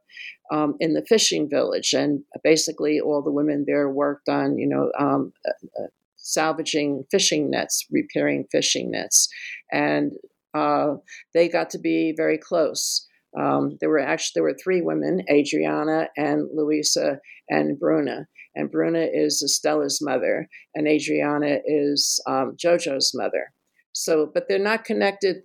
um, 0.51 0.75
in 0.79 0.93
the 0.93 1.05
fishing 1.05 1.49
village, 1.49 1.93
and 1.93 2.21
basically 2.43 2.99
all 2.99 3.23
the 3.23 3.31
women 3.31 3.63
there 3.65 3.89
worked 3.89 4.29
on, 4.29 4.59
you 4.59 4.67
know, 4.67 4.91
um, 4.99 5.33
uh, 5.47 5.83
uh 5.83 5.87
salvaging 6.17 7.05
fishing 7.09 7.49
nets, 7.49 7.87
repairing 7.89 8.45
fishing 8.51 8.91
nets, 8.91 9.29
and 9.71 10.11
uh, 10.53 10.95
they 11.33 11.47
got 11.49 11.69
to 11.71 11.79
be 11.79 12.13
very 12.15 12.37
close. 12.37 13.06
Um, 13.37 13.77
there 13.79 13.89
were 13.89 13.99
actually 13.99 14.31
there 14.35 14.43
were 14.43 14.57
three 14.61 14.81
women, 14.81 15.23
Adriana 15.29 16.09
and 16.17 16.49
Luisa 16.53 17.19
and 17.49 17.79
Bruna. 17.79 18.27
And 18.55 18.71
Bruna 18.71 19.07
is 19.13 19.43
Estella's 19.43 20.01
mother, 20.01 20.49
and 20.73 20.87
Adriana 20.87 21.59
is 21.63 22.19
um, 22.25 22.55
Jojo's 22.57 23.11
mother. 23.13 23.53
So, 23.93 24.29
but 24.31 24.47
they're 24.47 24.59
not 24.59 24.83
connected 24.83 25.43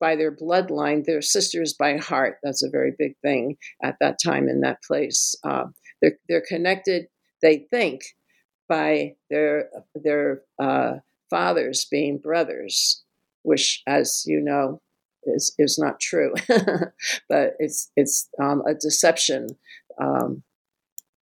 by 0.00 0.16
their 0.16 0.34
bloodline. 0.34 1.04
They're 1.04 1.22
sisters 1.22 1.74
by 1.74 1.98
heart. 1.98 2.38
That's 2.42 2.62
a 2.62 2.70
very 2.70 2.92
big 2.98 3.16
thing 3.22 3.56
at 3.82 3.96
that 4.00 4.18
time 4.22 4.48
in 4.48 4.60
that 4.60 4.82
place. 4.82 5.34
Uh, 5.44 5.66
they're 6.00 6.18
they're 6.28 6.44
connected. 6.46 7.06
They 7.42 7.66
think 7.70 8.02
by 8.68 9.16
their 9.30 9.68
their 9.94 10.42
uh, 10.58 10.94
fathers 11.30 11.86
being 11.90 12.18
brothers, 12.18 13.02
which, 13.42 13.82
as 13.86 14.24
you 14.26 14.40
know, 14.40 14.80
is 15.26 15.54
is 15.58 15.78
not 15.78 16.00
true. 16.00 16.34
but 17.28 17.54
it's 17.58 17.90
it's 17.96 18.28
um, 18.42 18.62
a 18.66 18.74
deception 18.74 19.48
um, 20.00 20.42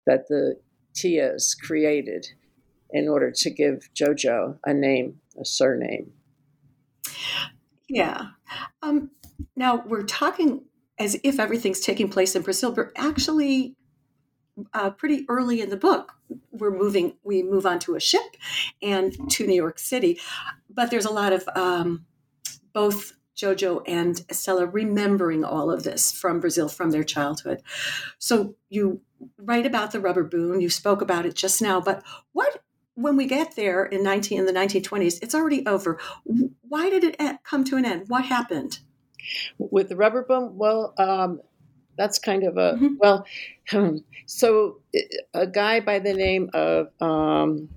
that 0.06 0.28
the 0.28 0.56
Tias 0.94 1.54
created 1.58 2.26
in 2.90 3.08
order 3.08 3.30
to 3.30 3.50
give 3.50 3.90
JoJo 3.94 4.58
a 4.64 4.74
name, 4.74 5.20
a 5.40 5.44
surname. 5.44 6.12
Yeah. 7.88 8.28
Um, 8.82 9.10
now 9.56 9.82
we're 9.86 10.04
talking 10.04 10.64
as 10.98 11.16
if 11.22 11.38
everything's 11.38 11.80
taking 11.80 12.08
place 12.08 12.34
in 12.34 12.42
Brazil, 12.42 12.72
but 12.72 12.90
actually, 12.96 13.76
uh, 14.74 14.90
pretty 14.90 15.24
early 15.28 15.60
in 15.60 15.70
the 15.70 15.76
book, 15.76 16.12
we're 16.50 16.76
moving. 16.76 17.14
We 17.22 17.42
move 17.42 17.64
onto 17.64 17.94
a 17.94 18.00
ship 18.00 18.36
and 18.82 19.30
to 19.30 19.46
New 19.46 19.54
York 19.54 19.78
City, 19.78 20.18
but 20.68 20.90
there's 20.90 21.04
a 21.04 21.12
lot 21.12 21.32
of 21.32 21.48
um, 21.54 22.06
both 22.72 23.12
Jojo 23.38 23.82
and 23.86 24.24
Estella 24.28 24.66
remembering 24.66 25.44
all 25.44 25.70
of 25.70 25.84
this 25.84 26.12
from 26.12 26.40
Brazil, 26.40 26.68
from 26.68 26.90
their 26.90 27.04
childhood. 27.04 27.62
So 28.18 28.56
you 28.68 29.00
write 29.38 29.66
about 29.66 29.92
the 29.92 30.00
rubber 30.00 30.24
boom. 30.24 30.60
You 30.60 30.68
spoke 30.68 31.00
about 31.00 31.24
it 31.24 31.34
just 31.34 31.62
now, 31.62 31.80
but 31.80 32.02
what 32.32 32.62
when 32.94 33.16
we 33.16 33.26
get 33.26 33.54
there 33.54 33.84
in 33.84 34.02
19 34.02 34.40
in 34.40 34.46
the 34.46 34.52
1920s, 34.52 35.22
it's 35.22 35.34
already 35.34 35.64
over. 35.66 36.00
Why 36.62 36.90
did 36.90 37.04
it 37.04 37.16
come 37.44 37.62
to 37.64 37.76
an 37.76 37.84
end? 37.84 38.08
What 38.08 38.24
happened? 38.24 38.80
With 39.56 39.88
the 39.88 39.94
rubber 39.94 40.24
boom, 40.24 40.58
well, 40.58 40.94
um, 40.98 41.40
that's 41.96 42.18
kind 42.18 42.42
of 42.42 42.56
a 42.56 42.74
mm-hmm. 42.74 42.94
well. 42.98 43.24
So 44.26 44.80
a 45.32 45.46
guy 45.46 45.80
by 45.80 46.00
the 46.00 46.12
name 46.12 46.50
of 46.54 46.88
um, 47.00 47.68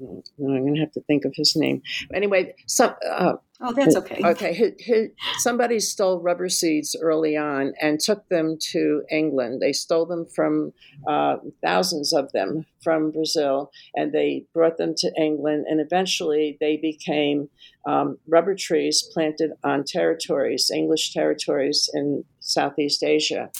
I'm 0.00 0.22
going 0.38 0.74
to 0.74 0.80
have 0.80 0.92
to 0.92 1.00
think 1.02 1.24
of 1.24 1.34
his 1.34 1.56
name. 1.56 1.82
Anyway, 2.12 2.54
some 2.66 2.94
uh, 3.08 3.34
Oh, 3.62 3.74
that's 3.74 3.94
okay. 3.94 4.22
Okay. 4.24 5.10
somebody 5.38 5.80
stole 5.80 6.18
rubber 6.20 6.48
seeds 6.48 6.96
early 6.98 7.36
on 7.36 7.74
and 7.80 8.00
took 8.00 8.26
them 8.30 8.56
to 8.72 9.02
England. 9.10 9.60
They 9.60 9.74
stole 9.74 10.06
them 10.06 10.24
from 10.34 10.72
uh, 11.06 11.36
thousands 11.62 12.14
of 12.14 12.32
them 12.32 12.64
from 12.82 13.10
Brazil 13.10 13.70
and 13.94 14.12
they 14.12 14.46
brought 14.54 14.78
them 14.78 14.94
to 14.96 15.12
England. 15.18 15.66
And 15.68 15.78
eventually 15.78 16.56
they 16.58 16.78
became 16.78 17.50
um, 17.86 18.16
rubber 18.26 18.54
trees 18.54 19.02
planted 19.12 19.50
on 19.62 19.84
territories, 19.84 20.70
English 20.74 21.12
territories 21.12 21.90
in 21.92 22.24
Southeast 22.40 23.02
Asia. 23.02 23.50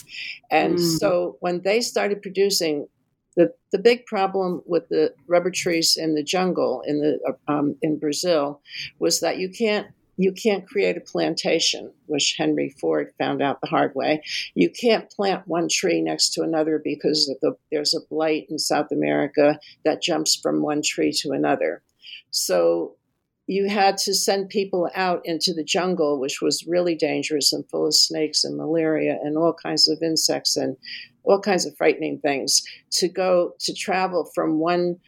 And 0.50 0.76
mm. 0.76 0.98
so 0.98 1.36
when 1.40 1.60
they 1.60 1.82
started 1.82 2.22
producing 2.22 2.88
the, 3.40 3.54
the 3.72 3.78
big 3.78 4.04
problem 4.04 4.62
with 4.66 4.86
the 4.90 5.14
rubber 5.26 5.50
trees 5.50 5.96
in 5.96 6.14
the 6.14 6.22
jungle 6.22 6.82
in 6.86 7.00
the 7.00 7.18
um, 7.48 7.74
in 7.80 7.98
Brazil 7.98 8.60
was 8.98 9.20
that 9.20 9.38
you 9.38 9.48
can't 9.48 9.86
you 10.18 10.32
can't 10.32 10.68
create 10.68 10.98
a 10.98 11.00
plantation, 11.00 11.90
which 12.04 12.34
Henry 12.36 12.68
Ford 12.78 13.10
found 13.18 13.40
out 13.40 13.62
the 13.62 13.68
hard 13.68 13.94
way. 13.94 14.22
You 14.54 14.68
can't 14.68 15.10
plant 15.10 15.48
one 15.48 15.68
tree 15.70 16.02
next 16.02 16.34
to 16.34 16.42
another 16.42 16.78
because 16.84 17.34
the, 17.40 17.56
there's 17.72 17.94
a 17.94 18.06
blight 18.10 18.44
in 18.50 18.58
South 18.58 18.92
America 18.92 19.58
that 19.86 20.02
jumps 20.02 20.36
from 20.36 20.60
one 20.60 20.82
tree 20.82 21.12
to 21.22 21.30
another. 21.30 21.82
So 22.30 22.96
you 23.50 23.68
had 23.68 23.98
to 23.98 24.14
send 24.14 24.48
people 24.48 24.88
out 24.94 25.20
into 25.24 25.52
the 25.52 25.64
jungle, 25.64 26.20
which 26.20 26.40
was 26.40 26.68
really 26.68 26.94
dangerous 26.94 27.52
and 27.52 27.68
full 27.68 27.84
of 27.84 27.92
snakes 27.92 28.44
and 28.44 28.56
malaria 28.56 29.18
and 29.24 29.36
all 29.36 29.52
kinds 29.52 29.88
of 29.88 29.98
insects 30.00 30.56
and 30.56 30.76
all 31.24 31.40
kinds 31.40 31.66
of 31.66 31.76
frightening 31.76 32.20
things 32.20 32.62
to 32.92 33.08
go 33.08 33.52
to 33.58 33.74
travel 33.74 34.30
from 34.36 34.60
one 34.60 35.00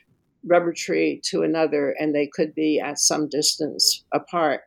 rubber 0.44 0.72
tree 0.72 1.20
to 1.22 1.42
another, 1.42 1.94
and 2.00 2.12
they 2.12 2.26
could 2.26 2.52
be 2.52 2.80
at 2.80 2.98
some 2.98 3.28
distance 3.28 4.02
apart. 4.12 4.62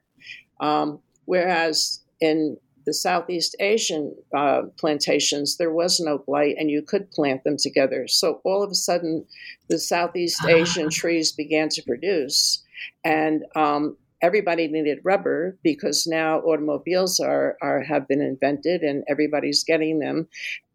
Um, 0.62 1.00
whereas 1.25 2.01
in 2.22 2.55
the 2.86 2.94
Southeast 2.94 3.58
Asian 3.60 4.15
uh, 4.34 4.62
plantations, 4.79 5.58
there 5.58 5.74
was 5.74 6.00
no 6.00 6.20
blight 6.20 6.55
and 6.58 6.72
you 6.72 6.82
could 6.82 7.12
plant 7.12 7.44
them 7.44 7.58
together. 7.60 8.08
So 8.08 8.39
all 8.46 8.63
of 8.63 8.72
a 8.72 8.75
sudden, 8.75 9.25
the 9.67 9.79
Southeast 9.79 10.39
ah. 10.46 10.48
Asian 10.48 10.89
trees 10.89 11.34
began 11.34 11.67
to 11.70 11.84
produce. 11.84 12.62
And 13.03 13.44
um, 13.55 13.98
everybody 14.22 14.67
needed 14.67 15.00
rubber 15.03 15.58
because 15.63 16.08
now 16.08 16.39
automobiles 16.39 17.20
are, 17.20 17.58
are 17.62 17.82
have 17.82 18.08
been 18.08 18.22
invented 18.22 18.82
and 18.82 19.03
everybody's 19.08 19.63
getting 19.63 20.00
them. 20.00 20.27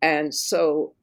And 0.02 0.34
so 0.34 0.94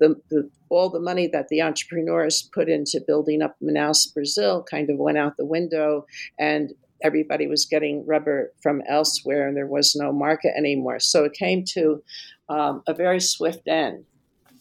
the, 0.00 0.20
the, 0.30 0.50
all 0.70 0.88
the 0.88 1.00
money 1.00 1.28
that 1.28 1.48
the 1.48 1.62
entrepreneurs 1.62 2.48
put 2.54 2.68
into 2.68 3.00
building 3.06 3.42
up 3.42 3.56
Manaus, 3.62 4.12
Brazil, 4.12 4.64
kind 4.68 4.90
of 4.90 4.98
went 4.98 5.18
out 5.18 5.36
the 5.36 5.44
window, 5.44 6.06
and 6.38 6.72
everybody 7.02 7.46
was 7.46 7.66
getting 7.66 8.04
rubber 8.06 8.52
from 8.62 8.82
elsewhere, 8.88 9.46
and 9.46 9.56
there 9.56 9.66
was 9.66 9.94
no 9.94 10.12
market 10.12 10.52
anymore. 10.56 10.98
So 11.00 11.24
it 11.24 11.34
came 11.34 11.64
to 11.74 12.02
um, 12.48 12.82
a 12.88 12.94
very 12.94 13.20
swift 13.20 13.68
end, 13.68 14.04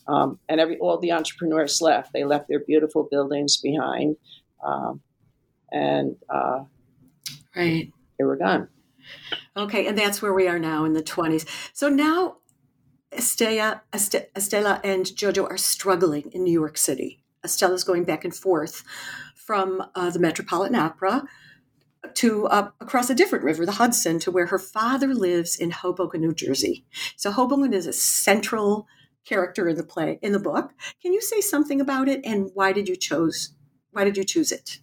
um, 0.07 0.39
and 0.49 0.59
every 0.59 0.77
all 0.77 0.99
the 0.99 1.13
entrepreneurs 1.13 1.81
left. 1.81 2.11
They 2.13 2.25
left 2.25 2.47
their 2.49 2.59
beautiful 2.59 3.07
buildings 3.09 3.57
behind, 3.57 4.17
um, 4.63 5.01
and 5.71 6.15
uh, 6.29 6.63
right, 7.55 7.91
they 8.17 8.25
were 8.25 8.37
gone. 8.37 8.67
Okay, 9.57 9.87
and 9.87 9.97
that's 9.97 10.21
where 10.21 10.33
we 10.33 10.47
are 10.47 10.59
now 10.59 10.85
in 10.85 10.93
the 10.93 11.03
20s. 11.03 11.45
So 11.73 11.89
now 11.89 12.37
Estella, 13.11 13.81
Estella 13.93 14.81
and 14.83 15.05
Jojo 15.05 15.49
are 15.49 15.57
struggling 15.57 16.31
in 16.31 16.43
New 16.43 16.53
York 16.53 16.77
City. 16.77 17.23
Estella's 17.43 17.83
going 17.83 18.03
back 18.03 18.23
and 18.23 18.35
forth 18.35 18.83
from 19.35 19.83
uh, 19.95 20.09
the 20.09 20.19
Metropolitan 20.19 20.75
Opera 20.75 21.23
to 22.15 22.47
uh, 22.47 22.69
across 22.79 23.09
a 23.09 23.15
different 23.15 23.43
river, 23.43 23.65
the 23.65 23.73
Hudson, 23.73 24.19
to 24.19 24.31
where 24.31 24.47
her 24.47 24.59
father 24.59 25.13
lives 25.13 25.55
in 25.55 25.71
Hoboken, 25.71 26.21
New 26.21 26.33
Jersey. 26.33 26.85
So 27.15 27.31
Hoboken 27.31 27.73
is 27.73 27.87
a 27.87 27.93
central 27.93 28.87
character 29.25 29.67
in 29.67 29.75
the 29.75 29.83
play 29.83 30.19
in 30.21 30.31
the 30.31 30.39
book. 30.39 30.71
Can 31.01 31.13
you 31.13 31.21
say 31.21 31.41
something 31.41 31.81
about 31.81 32.07
it 32.07 32.21
and 32.23 32.51
why 32.53 32.71
did 32.71 32.87
you 32.87 32.95
choose 32.95 33.53
why 33.91 34.03
did 34.03 34.17
you 34.17 34.23
choose 34.23 34.51
it? 34.51 34.79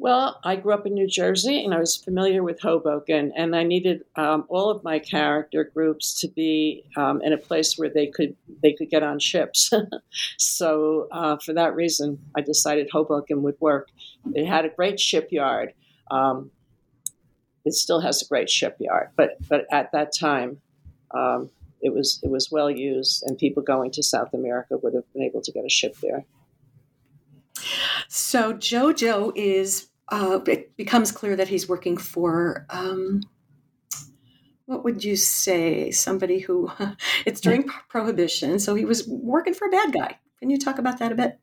Well, 0.00 0.38
I 0.44 0.54
grew 0.54 0.74
up 0.74 0.86
in 0.86 0.94
New 0.94 1.08
Jersey 1.08 1.64
and 1.64 1.74
I 1.74 1.80
was 1.80 1.96
familiar 1.96 2.44
with 2.44 2.60
Hoboken, 2.60 3.32
and 3.34 3.56
I 3.56 3.64
needed 3.64 4.04
um, 4.14 4.44
all 4.48 4.70
of 4.70 4.84
my 4.84 5.00
character 5.00 5.64
groups 5.64 6.20
to 6.20 6.28
be 6.28 6.84
um, 6.96 7.20
in 7.22 7.32
a 7.32 7.36
place 7.36 7.76
where 7.76 7.90
they 7.90 8.06
could 8.06 8.36
they 8.62 8.72
could 8.74 8.90
get 8.90 9.02
on 9.02 9.18
ships. 9.18 9.72
so 10.36 11.08
uh, 11.10 11.36
for 11.38 11.52
that 11.54 11.74
reason, 11.74 12.18
I 12.36 12.42
decided 12.42 12.88
Hoboken 12.92 13.42
would 13.42 13.56
work. 13.60 13.88
It 14.34 14.46
had 14.46 14.64
a 14.64 14.68
great 14.68 15.00
shipyard. 15.00 15.74
Um, 16.12 16.52
it 17.64 17.74
still 17.74 18.00
has 18.00 18.22
a 18.22 18.26
great 18.26 18.48
shipyard, 18.48 19.08
but 19.16 19.36
but 19.48 19.66
at 19.72 19.90
that 19.92 20.12
time, 20.16 20.60
um, 21.10 21.50
it 21.82 21.92
was 21.92 22.20
it 22.22 22.30
was 22.30 22.52
well 22.52 22.70
used, 22.70 23.24
and 23.26 23.36
people 23.36 23.64
going 23.64 23.90
to 23.90 24.02
South 24.04 24.32
America 24.32 24.78
would 24.78 24.94
have 24.94 25.12
been 25.12 25.24
able 25.24 25.42
to 25.42 25.50
get 25.50 25.64
a 25.64 25.68
ship 25.68 25.96
there. 26.00 26.24
So 28.08 28.52
Jojo 28.52 29.32
is. 29.34 29.87
Uh, 30.10 30.40
it 30.46 30.76
becomes 30.76 31.12
clear 31.12 31.36
that 31.36 31.48
he's 31.48 31.68
working 31.68 31.96
for. 31.96 32.66
Um, 32.70 33.22
what 34.66 34.84
would 34.84 35.02
you 35.04 35.16
say? 35.16 35.90
Somebody 35.90 36.40
who 36.40 36.70
it's 37.26 37.40
during 37.40 37.64
prohibition, 37.88 38.58
so 38.58 38.74
he 38.74 38.84
was 38.84 39.06
working 39.08 39.54
for 39.54 39.66
a 39.66 39.70
bad 39.70 39.92
guy. 39.92 40.18
Can 40.40 40.50
you 40.50 40.58
talk 40.58 40.78
about 40.78 40.98
that 40.98 41.12
a 41.12 41.14
bit? 41.14 41.38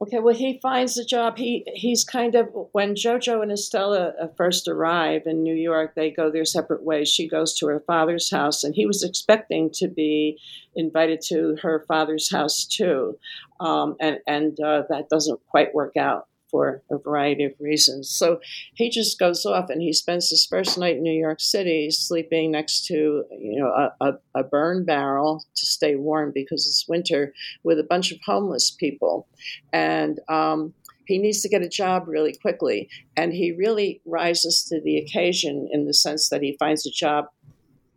Okay, 0.00 0.20
well, 0.20 0.34
he 0.34 0.60
finds 0.62 0.96
a 0.96 1.04
job. 1.04 1.38
He 1.38 1.64
he's 1.74 2.04
kind 2.04 2.36
of 2.36 2.48
when 2.70 2.94
JoJo 2.94 3.42
and 3.42 3.50
Estella 3.50 4.12
uh, 4.20 4.28
first 4.36 4.68
arrive 4.68 5.22
in 5.26 5.42
New 5.42 5.56
York, 5.56 5.94
they 5.96 6.10
go 6.10 6.30
their 6.30 6.44
separate 6.44 6.84
ways. 6.84 7.08
She 7.08 7.28
goes 7.28 7.52
to 7.58 7.66
her 7.66 7.80
father's 7.80 8.30
house, 8.30 8.62
and 8.62 8.76
he 8.76 8.86
was 8.86 9.02
expecting 9.02 9.70
to 9.74 9.88
be 9.88 10.38
invited 10.76 11.20
to 11.22 11.56
her 11.62 11.84
father's 11.88 12.30
house 12.30 12.64
too, 12.64 13.18
um, 13.58 13.96
and 14.00 14.18
and 14.26 14.58
uh, 14.60 14.84
that 14.88 15.08
doesn't 15.08 15.40
quite 15.48 15.74
work 15.74 15.96
out 15.96 16.27
for 16.50 16.82
a 16.90 16.98
variety 16.98 17.44
of 17.44 17.52
reasons. 17.60 18.10
So 18.10 18.40
he 18.74 18.90
just 18.90 19.18
goes 19.18 19.44
off 19.44 19.70
and 19.70 19.82
he 19.82 19.92
spends 19.92 20.30
his 20.30 20.46
first 20.46 20.78
night 20.78 20.96
in 20.96 21.02
New 21.02 21.18
York 21.18 21.40
City 21.40 21.90
sleeping 21.90 22.50
next 22.50 22.86
to 22.86 23.24
you 23.30 23.60
know 23.60 23.68
a, 23.68 23.92
a, 24.00 24.12
a 24.34 24.44
burn 24.44 24.84
barrel 24.84 25.44
to 25.54 25.66
stay 25.66 25.96
warm 25.96 26.32
because 26.34 26.66
it's 26.66 26.88
winter 26.88 27.32
with 27.62 27.78
a 27.78 27.84
bunch 27.84 28.12
of 28.12 28.18
homeless 28.24 28.70
people, 28.70 29.26
and 29.72 30.20
um, 30.28 30.74
he 31.06 31.18
needs 31.18 31.40
to 31.40 31.48
get 31.48 31.62
a 31.62 31.68
job 31.68 32.06
really 32.06 32.34
quickly. 32.34 32.88
And 33.16 33.32
he 33.32 33.52
really 33.52 34.00
rises 34.04 34.62
to 34.64 34.80
the 34.80 34.98
occasion 34.98 35.68
in 35.72 35.86
the 35.86 35.94
sense 35.94 36.28
that 36.28 36.42
he 36.42 36.56
finds 36.58 36.86
a 36.86 36.90
job 36.90 37.26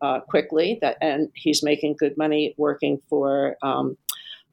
uh, 0.01 0.20
quickly 0.22 0.79
that 0.81 0.98
and 1.01 1.29
he's 1.36 1.62
making 1.62 1.96
good 2.00 2.17
money 2.17 2.55
working 2.58 3.00
for 3.08 3.55
um, 3.62 3.98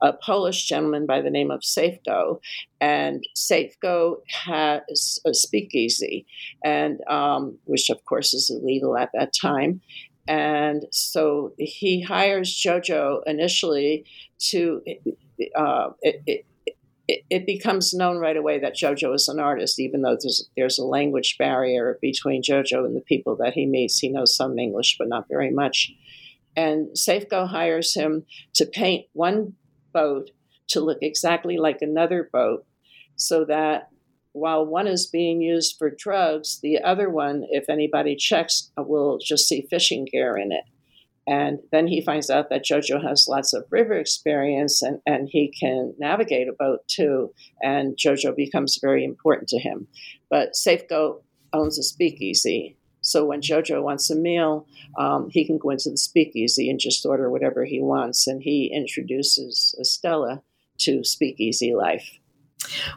a 0.00 0.12
Polish 0.12 0.64
gentleman 0.64 1.07
by 1.07 1.21
the 1.21 1.31
name 1.31 1.50
of 1.50 1.61
Safeco, 1.61 2.40
and 2.81 3.25
Safeco 3.37 4.19
has 4.45 5.19
a 5.26 5.35
speakeasy, 5.35 6.26
and 6.64 7.00
um, 7.09 7.59
which 7.64 7.90
of 7.90 8.05
course 8.05 8.35
is 8.35 8.50
illegal 8.50 8.97
at 8.97 9.11
that 9.14 9.33
time. 9.33 9.81
And 10.26 10.85
so 10.93 11.55
he 11.59 12.02
hires 12.02 12.50
JoJo 12.50 13.23
initially 13.26 14.05
to. 14.50 14.83
Uh, 15.57 15.90
it, 16.02 16.45
it, 17.09 17.25
it, 17.31 17.47
becomes 17.47 17.95
known 17.95 18.19
right 18.19 18.37
away 18.37 18.59
that 18.59 18.76
JoJo 18.76 19.14
is 19.14 19.28
an 19.28 19.40
artist, 19.40 19.78
even 19.81 20.02
though 20.02 20.19
there's 20.21 20.50
there's 20.57 20.78
a 20.78 20.85
language 20.85 21.37
barrier 21.38 21.99
between 22.02 22.43
JoJo 22.43 22.85
and 22.85 22.95
the 22.95 23.00
people 23.00 23.37
that 23.37 23.55
he 23.55 23.64
meets. 23.64 23.99
He 23.99 24.11
knows 24.11 24.37
some 24.37 24.59
English, 24.59 24.97
but 24.99 25.09
not 25.09 25.26
very 25.28 25.50
much. 25.50 25.93
And 26.57 26.88
Safeco 26.88 27.47
hires 27.49 27.95
him 27.95 28.26
to 28.55 28.67
paint 28.67 29.07
one 29.12 29.55
boat 29.92 30.30
to 30.68 30.80
look 30.80 30.99
exactly 31.02 31.57
like 31.57 31.78
another 31.80 32.28
boat 32.33 32.64
so 33.16 33.45
that 33.45 33.88
while 34.33 34.64
one 34.64 34.87
is 34.87 35.07
being 35.07 35.40
used 35.40 35.76
for 35.78 35.90
drugs, 35.90 36.61
the 36.62 36.80
other 36.80 37.11
one, 37.11 37.45
if 37.50 37.68
anybody 37.68 38.14
checks, 38.14 38.71
will 38.76 39.18
just 39.18 39.49
see 39.49 39.66
fishing 39.68 40.07
gear 40.11 40.37
in 40.37 40.52
it. 40.52 40.64
And 41.26 41.59
then 41.73 41.87
he 41.87 42.00
finds 42.00 42.30
out 42.30 42.49
that 42.49 42.64
Jojo 42.64 43.02
has 43.07 43.28
lots 43.28 43.52
of 43.52 43.66
river 43.71 43.92
experience 43.92 44.80
and, 44.80 45.00
and 45.04 45.28
he 45.30 45.52
can 45.61 45.95
navigate 45.99 46.49
a 46.49 46.54
boat 46.54 46.88
too. 46.88 47.35
And 47.62 47.99
Jojo 47.99 48.35
becomes 48.35 48.78
very 48.80 49.04
important 49.04 49.49
to 49.49 49.59
him. 49.59 49.88
But 50.30 50.54
Safeco 50.54 51.21
owns 51.52 51.78
a 51.78 51.83
speakeasy. 51.83 52.77
So 53.09 53.25
when 53.25 53.41
Jojo 53.41 53.83
wants 53.83 54.11
a 54.11 54.15
meal, 54.15 54.67
um, 54.99 55.31
he 55.31 55.47
can 55.47 55.57
go 55.57 55.71
into 55.71 55.88
the 55.88 55.97
speakeasy 55.97 56.69
and 56.69 56.79
just 56.79 57.07
order 57.07 57.31
whatever 57.31 57.65
he 57.65 57.81
wants. 57.81 58.27
And 58.27 58.43
he 58.43 58.67
introduces 58.67 59.75
Estella 59.81 60.43
to 60.79 61.03
speakeasy 61.05 61.75
life. 61.75 62.19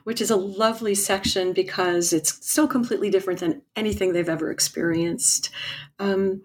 Which 0.04 0.20
is 0.20 0.30
a 0.30 0.36
lovely 0.36 0.96
section 0.96 1.54
because 1.54 2.12
it's 2.12 2.46
so 2.46 2.68
completely 2.68 3.10
different 3.10 3.40
than 3.40 3.62
anything 3.76 4.12
they've 4.12 4.28
ever 4.28 4.52
experienced. 4.52 5.50
Um, 5.98 6.42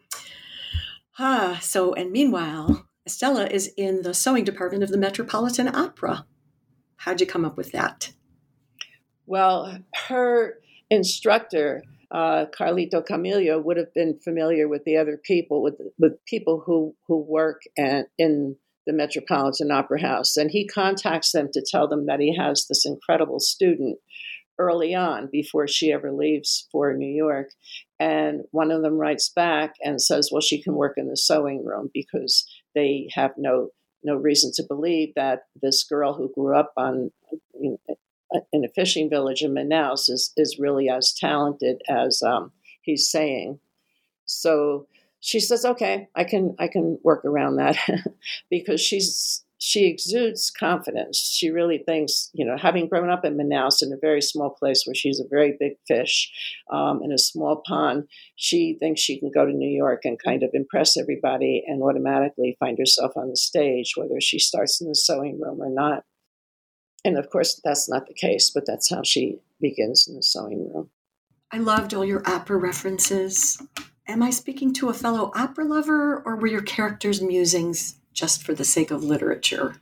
ah, 1.19 1.59
so, 1.61 1.93
and 1.95 2.13
meanwhile, 2.13 2.87
Estella 3.05 3.47
is 3.47 3.73
in 3.77 4.03
the 4.03 4.15
sewing 4.15 4.45
department 4.45 4.85
of 4.85 4.91
the 4.91 4.99
Metropolitan 4.99 5.75
Opera. 5.75 6.25
How'd 6.99 7.21
you 7.21 7.27
come 7.27 7.45
up 7.45 7.57
with 7.57 7.73
that? 7.73 8.13
Well, 9.27 9.79
her 10.09 10.61
instructor 10.89 11.83
uh, 12.11 12.47
Carlito 12.59 13.05
Camillo 13.05 13.61
would 13.61 13.77
have 13.77 13.93
been 13.95 14.19
familiar 14.23 14.69
with 14.69 14.85
the 14.85 14.97
other 14.97 15.17
people, 15.23 15.63
with 15.63 15.75
with 15.99 16.25
people 16.25 16.63
who 16.65 16.95
who 17.07 17.19
work 17.19 17.63
at, 17.79 18.07
in 18.19 18.57
the 18.87 18.93
Metropolitan 18.93 19.71
Opera 19.71 20.01
House, 20.01 20.37
and 20.37 20.51
he 20.51 20.67
contacts 20.67 21.33
them 21.33 21.49
to 21.53 21.65
tell 21.69 21.89
them 21.89 22.07
that 22.07 22.21
he 22.21 22.37
has 22.37 22.67
this 22.67 22.87
incredible 22.87 23.41
student 23.41 23.99
early 24.59 24.95
on 24.95 25.28
before 25.30 25.69
she 25.69 25.93
ever 25.93 26.13
leaves 26.13 26.67
for 26.73 26.95
New 26.95 27.13
York. 27.13 27.50
And 27.99 28.43
one 28.52 28.71
of 28.71 28.83
them 28.83 28.95
writes 28.95 29.28
back 29.28 29.75
and 29.83 30.00
says, 30.00 30.30
"Well, 30.33 30.41
she 30.41 30.63
can 30.63 30.75
work 30.75 30.95
in 30.97 31.09
the 31.09 31.17
sewing 31.17 31.65
room 31.65 31.91
because 31.93 32.47
they 32.75 33.09
have 33.15 33.33
no." 33.37 33.71
No 34.04 34.15
reason 34.15 34.52
to 34.54 34.63
believe 34.63 35.15
that 35.17 35.47
this 35.61 35.83
girl 35.83 36.15
who 36.15 36.30
grew 36.33 36.57
up 36.57 36.73
on 36.76 37.11
you 37.59 37.76
know, 37.89 37.97
in 38.53 38.65
a 38.65 38.69
fishing 38.69 39.11
village 39.11 39.43
in 39.43 39.53
Manaus 39.53 40.09
is, 40.11 40.33
is 40.37 40.59
really 40.59 40.89
as 40.89 41.13
talented 41.13 41.83
as 41.89 42.23
um, 42.23 42.53
he's 42.83 43.11
saying. 43.11 43.61
So 44.25 44.87
she 45.21 45.41
says, 45.41 45.65
"Okay, 45.65 46.09
I 46.15 46.25
can 46.25 46.55
I 46.59 46.69
can 46.69 46.99
work 47.03 47.25
around 47.25 47.57
that," 47.57 47.77
because 48.51 48.81
she's 48.81 49.45
she 49.59 49.87
exudes 49.87 50.51
confidence. 50.51 51.19
She 51.19 51.51
really 51.51 51.79
thinks, 51.79 52.31
you 52.35 52.45
know, 52.45 52.57
having 52.59 52.89
grown 52.89 53.09
up 53.09 53.25
in 53.25 53.37
Manaus 53.37 53.83
in 53.83 53.93
a 53.93 53.97
very 53.97 54.21
small 54.21 54.51
place 54.51 54.85
where 54.87 54.95
she's 54.95 55.19
a 55.19 55.29
very 55.29 55.57
big 55.59 55.73
fish 55.89 56.31
um, 56.71 57.01
in 57.03 57.11
a 57.11 57.19
small 57.19 57.63
pond, 57.67 58.07
she 58.37 58.77
thinks 58.79 59.01
she 59.01 59.19
can 59.19 59.31
go 59.31 59.47
to 59.47 59.53
New 59.53 59.69
York 59.69 60.05
and 60.05 60.23
kind 60.23 60.43
of 60.43 60.51
impress 60.53 60.97
everybody 60.97 61.65
and 61.67 61.83
automatically 61.83 62.57
find 62.61 62.79
herself 62.79 63.13
on 63.17 63.31
the 63.31 63.37
stage, 63.37 63.95
whether 63.97 64.21
she 64.21 64.39
starts 64.39 64.81
in 64.81 64.89
the 64.89 64.95
sewing 64.95 65.41
room 65.41 65.61
or 65.63 65.71
not. 65.71 66.05
And 67.06 67.16
of 67.16 67.30
course, 67.30 67.60
that's 67.62 67.88
not 67.88 68.08
the 68.08 68.14
case, 68.14 68.50
but 68.50 68.66
that's 68.66 68.90
how 68.90 69.04
she 69.04 69.38
begins 69.60 70.08
in 70.08 70.16
the 70.16 70.25
sewing 70.25 70.73
room. 70.75 70.90
I 71.52 71.58
loved 71.58 71.95
all 71.95 72.04
your 72.04 72.28
opera 72.28 72.56
references. 72.56 73.62
Am 74.08 74.25
I 74.25 74.30
speaking 74.30 74.73
to 74.75 74.88
a 74.88 74.95
fellow 74.95 75.30
opera 75.36 75.64
lover, 75.64 76.21
or 76.26 76.34
were 76.34 76.49
your 76.49 76.62
characters' 76.62 77.23
musings 77.23 77.95
just 78.12 78.42
for 78.42 78.54
the 78.54 78.64
sake 78.64 78.90
of 78.90 79.04
literature? 79.04 79.76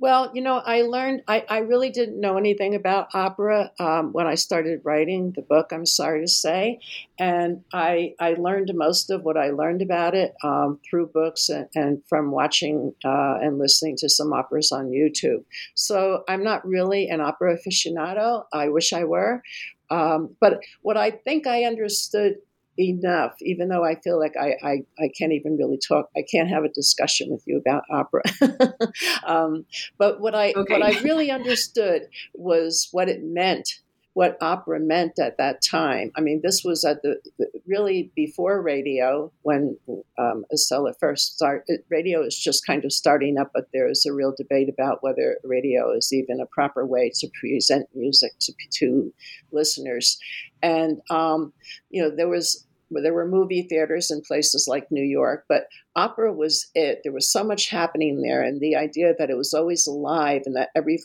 Well, 0.00 0.30
you 0.32 0.40
know, 0.40 0.56
I 0.56 0.80
learned, 0.80 1.24
I, 1.28 1.44
I 1.46 1.58
really 1.58 1.90
didn't 1.90 2.18
know 2.18 2.38
anything 2.38 2.74
about 2.74 3.14
opera 3.14 3.70
um, 3.78 4.14
when 4.14 4.26
I 4.26 4.34
started 4.34 4.80
writing 4.82 5.34
the 5.36 5.42
book, 5.42 5.72
I'm 5.72 5.84
sorry 5.84 6.22
to 6.22 6.26
say. 6.26 6.80
And 7.18 7.64
I, 7.70 8.14
I 8.18 8.32
learned 8.32 8.70
most 8.74 9.10
of 9.10 9.24
what 9.24 9.36
I 9.36 9.50
learned 9.50 9.82
about 9.82 10.14
it 10.14 10.32
um, 10.42 10.80
through 10.88 11.08
books 11.08 11.50
and, 11.50 11.68
and 11.74 12.02
from 12.08 12.30
watching 12.30 12.94
uh, 13.04 13.40
and 13.42 13.58
listening 13.58 13.96
to 13.98 14.08
some 14.08 14.32
operas 14.32 14.72
on 14.72 14.86
YouTube. 14.86 15.44
So 15.74 16.24
I'm 16.26 16.42
not 16.42 16.66
really 16.66 17.10
an 17.10 17.20
opera 17.20 17.58
aficionado. 17.58 18.44
I 18.54 18.70
wish 18.70 18.94
I 18.94 19.04
were. 19.04 19.42
Um, 19.90 20.34
but 20.40 20.60
what 20.80 20.96
I 20.96 21.10
think 21.10 21.46
I 21.46 21.64
understood 21.64 22.36
enough, 22.80 23.34
even 23.42 23.68
though 23.68 23.84
I 23.84 23.96
feel 24.00 24.18
like 24.18 24.34
I, 24.40 24.56
I, 24.62 24.84
I, 24.98 25.08
can't 25.16 25.32
even 25.32 25.56
really 25.56 25.78
talk, 25.78 26.08
I 26.16 26.24
can't 26.30 26.48
have 26.48 26.64
a 26.64 26.68
discussion 26.68 27.30
with 27.30 27.42
you 27.46 27.58
about 27.58 27.84
opera. 27.90 28.22
um, 29.26 29.66
but 29.98 30.20
what 30.20 30.34
I, 30.34 30.52
okay. 30.52 30.72
what 30.72 30.82
I 30.82 30.98
really 31.02 31.30
understood 31.30 32.08
was 32.34 32.88
what 32.92 33.08
it 33.08 33.22
meant, 33.22 33.80
what 34.14 34.38
opera 34.40 34.80
meant 34.80 35.18
at 35.18 35.36
that 35.36 35.62
time. 35.62 36.10
I 36.16 36.20
mean, 36.20 36.40
this 36.42 36.62
was 36.64 36.84
at 36.84 37.02
the, 37.02 37.20
really 37.66 38.10
before 38.16 38.62
radio 38.62 39.30
when 39.42 39.76
um, 40.18 40.44
Estella 40.52 40.94
first 40.98 41.34
started. 41.36 41.82
Radio 41.90 42.22
is 42.22 42.36
just 42.36 42.66
kind 42.66 42.84
of 42.84 42.92
starting 42.92 43.38
up, 43.38 43.50
but 43.54 43.68
there 43.72 43.88
is 43.88 44.06
a 44.06 44.12
real 44.12 44.34
debate 44.36 44.68
about 44.68 45.02
whether 45.02 45.36
radio 45.44 45.92
is 45.92 46.12
even 46.12 46.40
a 46.40 46.46
proper 46.46 46.86
way 46.86 47.10
to 47.16 47.28
present 47.38 47.88
music 47.94 48.32
to, 48.40 48.52
to 48.72 49.12
listeners. 49.52 50.18
And 50.62 51.00
um, 51.10 51.52
you 51.90 52.02
know, 52.02 52.14
there 52.14 52.28
was 52.28 52.66
there 52.90 53.14
were 53.14 53.26
movie 53.26 53.62
theaters 53.62 54.10
in 54.10 54.20
places 54.20 54.66
like 54.68 54.90
New 54.90 55.04
York, 55.04 55.44
but 55.48 55.66
opera 55.94 56.32
was 56.32 56.68
it. 56.74 57.00
There 57.04 57.12
was 57.12 57.30
so 57.30 57.44
much 57.44 57.68
happening 57.68 58.22
there, 58.22 58.42
and 58.42 58.60
the 58.60 58.74
idea 58.74 59.14
that 59.18 59.30
it 59.30 59.36
was 59.36 59.54
always 59.54 59.86
alive 59.86 60.42
and 60.46 60.56
that 60.56 60.70
every 60.74 60.98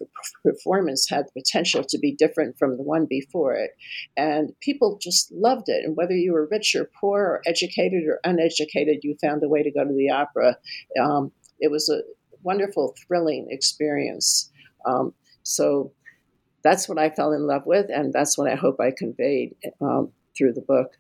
performance 0.44 1.08
had 1.10 1.26
the 1.26 1.42
potential 1.42 1.84
to 1.84 1.98
be 2.00 2.16
different 2.16 2.58
from 2.58 2.78
the 2.78 2.84
one 2.84 3.06
before 3.08 3.54
it. 3.54 3.72
And 4.18 4.54
people 4.62 4.98
just 5.02 5.32
loved 5.32 5.70
it. 5.70 5.86
And 5.86 5.96
whether 5.96 6.16
you 6.16 6.34
were 6.34 6.48
rich 6.50 6.76
or 6.76 6.90
poor, 7.00 7.22
or 7.22 7.42
educated 7.46 8.04
or 8.08 8.20
uneducated, 8.24 9.04
you 9.04 9.16
found 9.22 9.44
a 9.44 9.50
way 9.50 9.62
to 9.64 9.72
go 9.72 9.84
to 9.84 9.94
the 9.94 10.10
opera. 10.10 10.58
Um, 11.00 11.32
it 11.60 11.70
was 11.70 11.90
a 11.90 12.02
wonderful, 12.44 12.96
thrilling 13.08 13.48
experience. 13.50 14.52
Um, 14.86 15.14
so 15.44 15.92
that's 16.64 16.90
what 16.90 16.98
I 16.98 17.12
fell 17.12 17.32
in 17.32 17.46
love 17.46 17.64
with, 17.66 17.88
and 17.94 18.12
that's 18.12 18.38
what 18.38 18.50
I 18.50 18.56
hope 18.56 18.80
I 18.80 18.92
conveyed 18.92 19.56
um, 19.82 20.12
through 20.36 20.54
the 20.54 20.62
book. 20.62 20.92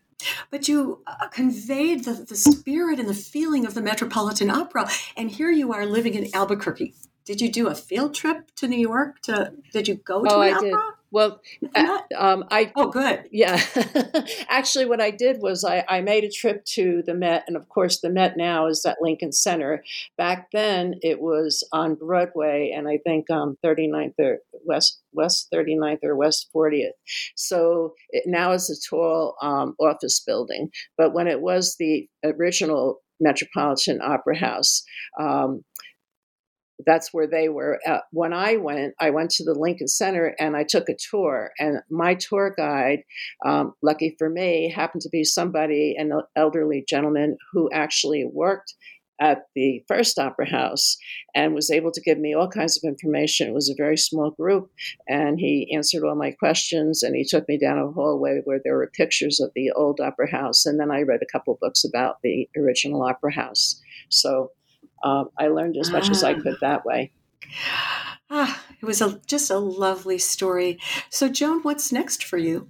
But 0.55 0.69
you 0.69 1.01
uh, 1.05 1.27
conveyed 1.27 2.05
the, 2.05 2.13
the 2.13 2.37
spirit 2.37 2.97
and 2.97 3.09
the 3.09 3.13
feeling 3.13 3.65
of 3.65 3.73
the 3.73 3.81
Metropolitan 3.81 4.49
Opera, 4.49 4.89
and 5.17 5.29
here 5.29 5.51
you 5.51 5.73
are 5.73 5.85
living 5.85 6.13
in 6.13 6.33
Albuquerque. 6.33 6.93
Did 7.25 7.41
you 7.41 7.51
do 7.51 7.67
a 7.67 7.75
field 7.75 8.15
trip 8.15 8.55
to 8.55 8.69
New 8.69 8.79
York? 8.79 9.19
To 9.23 9.51
did 9.73 9.89
you 9.89 9.95
go 9.95 10.23
to 10.23 10.33
oh, 10.33 10.39
an 10.39 10.53
I 10.53 10.55
opera? 10.55 10.69
Did. 10.69 10.79
Well, 11.11 11.41
uh, 11.73 11.99
um, 12.17 12.45
I 12.51 12.71
oh 12.75 12.89
good 12.89 13.25
yeah. 13.31 13.61
Actually, 14.49 14.85
what 14.85 15.01
I 15.01 15.11
did 15.11 15.41
was 15.41 15.63
I, 15.63 15.83
I 15.87 16.01
made 16.01 16.23
a 16.23 16.29
trip 16.29 16.65
to 16.73 17.03
the 17.05 17.13
Met, 17.13 17.43
and 17.47 17.55
of 17.55 17.69
course, 17.69 17.99
the 17.99 18.09
Met 18.09 18.37
now 18.37 18.67
is 18.67 18.85
at 18.85 18.97
Lincoln 19.01 19.31
Center. 19.31 19.83
Back 20.17 20.49
then, 20.51 20.95
it 21.01 21.21
was 21.21 21.67
on 21.71 21.95
Broadway, 21.95 22.73
and 22.75 22.87
I 22.87 22.97
think 22.97 23.29
um, 23.29 23.57
39th 23.63 24.13
or 24.19 24.39
West 24.65 24.99
West 25.13 25.47
39th 25.53 26.03
or 26.03 26.15
West 26.15 26.49
40th. 26.53 26.89
So 27.35 27.93
it, 28.09 28.23
now 28.27 28.51
it's 28.51 28.69
a 28.69 28.89
tall 28.89 29.35
um, 29.41 29.75
office 29.79 30.19
building. 30.19 30.69
But 30.97 31.13
when 31.13 31.27
it 31.27 31.41
was 31.41 31.75
the 31.79 32.07
original 32.23 33.01
Metropolitan 33.19 34.01
Opera 34.01 34.37
House. 34.37 34.83
Um, 35.19 35.63
that's 36.85 37.13
where 37.13 37.27
they 37.27 37.49
were. 37.49 37.79
Uh, 37.88 37.99
when 38.11 38.33
I 38.33 38.57
went, 38.57 38.95
I 38.99 39.09
went 39.09 39.31
to 39.31 39.43
the 39.43 39.53
Lincoln 39.53 39.88
Center 39.88 40.35
and 40.39 40.55
I 40.55 40.63
took 40.63 40.89
a 40.89 40.97
tour. 41.09 41.51
And 41.59 41.79
my 41.89 42.15
tour 42.15 42.53
guide, 42.57 43.03
um, 43.45 43.73
lucky 43.81 44.15
for 44.17 44.29
me, 44.29 44.71
happened 44.71 45.01
to 45.01 45.09
be 45.09 45.23
somebody, 45.23 45.95
an 45.97 46.11
elderly 46.35 46.83
gentleman 46.88 47.38
who 47.53 47.69
actually 47.71 48.25
worked 48.31 48.73
at 49.21 49.43
the 49.55 49.81
first 49.88 50.19
opera 50.19 50.49
house 50.49 50.97
and 51.33 51.55
was 51.55 51.71
able 51.71 51.91
to 51.91 52.01
give 52.01 52.17
me 52.17 52.33
all 52.33 52.49
kinds 52.49 52.77
of 52.77 52.88
information. 52.88 53.47
It 53.47 53.53
was 53.53 53.69
a 53.69 53.75
very 53.77 53.97
small 53.97 54.31
group, 54.31 54.69
and 55.07 55.39
he 55.39 55.73
answered 55.73 56.03
all 56.03 56.15
my 56.15 56.31
questions. 56.31 57.03
And 57.03 57.15
he 57.15 57.23
took 57.23 57.47
me 57.47 57.57
down 57.57 57.77
a 57.77 57.91
hallway 57.91 58.41
where 58.43 58.59
there 58.63 58.75
were 58.75 58.91
pictures 58.93 59.39
of 59.39 59.51
the 59.55 59.71
old 59.71 59.99
opera 59.99 60.29
house. 60.29 60.65
And 60.65 60.79
then 60.79 60.91
I 60.91 61.01
read 61.01 61.21
a 61.21 61.31
couple 61.31 61.57
books 61.61 61.85
about 61.85 62.17
the 62.23 62.49
original 62.57 63.03
opera 63.03 63.33
house. 63.33 63.81
So 64.09 64.51
um, 65.05 65.29
I 65.37 65.47
learned 65.47 65.77
as 65.77 65.91
much 65.91 66.07
ah. 66.07 66.11
as 66.11 66.23
I 66.23 66.33
ah. 66.33 66.41
could 66.41 66.57
that 66.61 66.85
way. 66.85 67.11
Ah, 68.29 68.63
it 68.81 68.85
was 68.85 69.01
a, 69.01 69.21
just 69.27 69.51
a 69.51 69.57
lovely 69.57 70.17
story. 70.17 70.79
So, 71.09 71.29
Joan, 71.29 71.61
what's 71.61 71.91
next 71.91 72.23
for 72.23 72.37
you? 72.37 72.67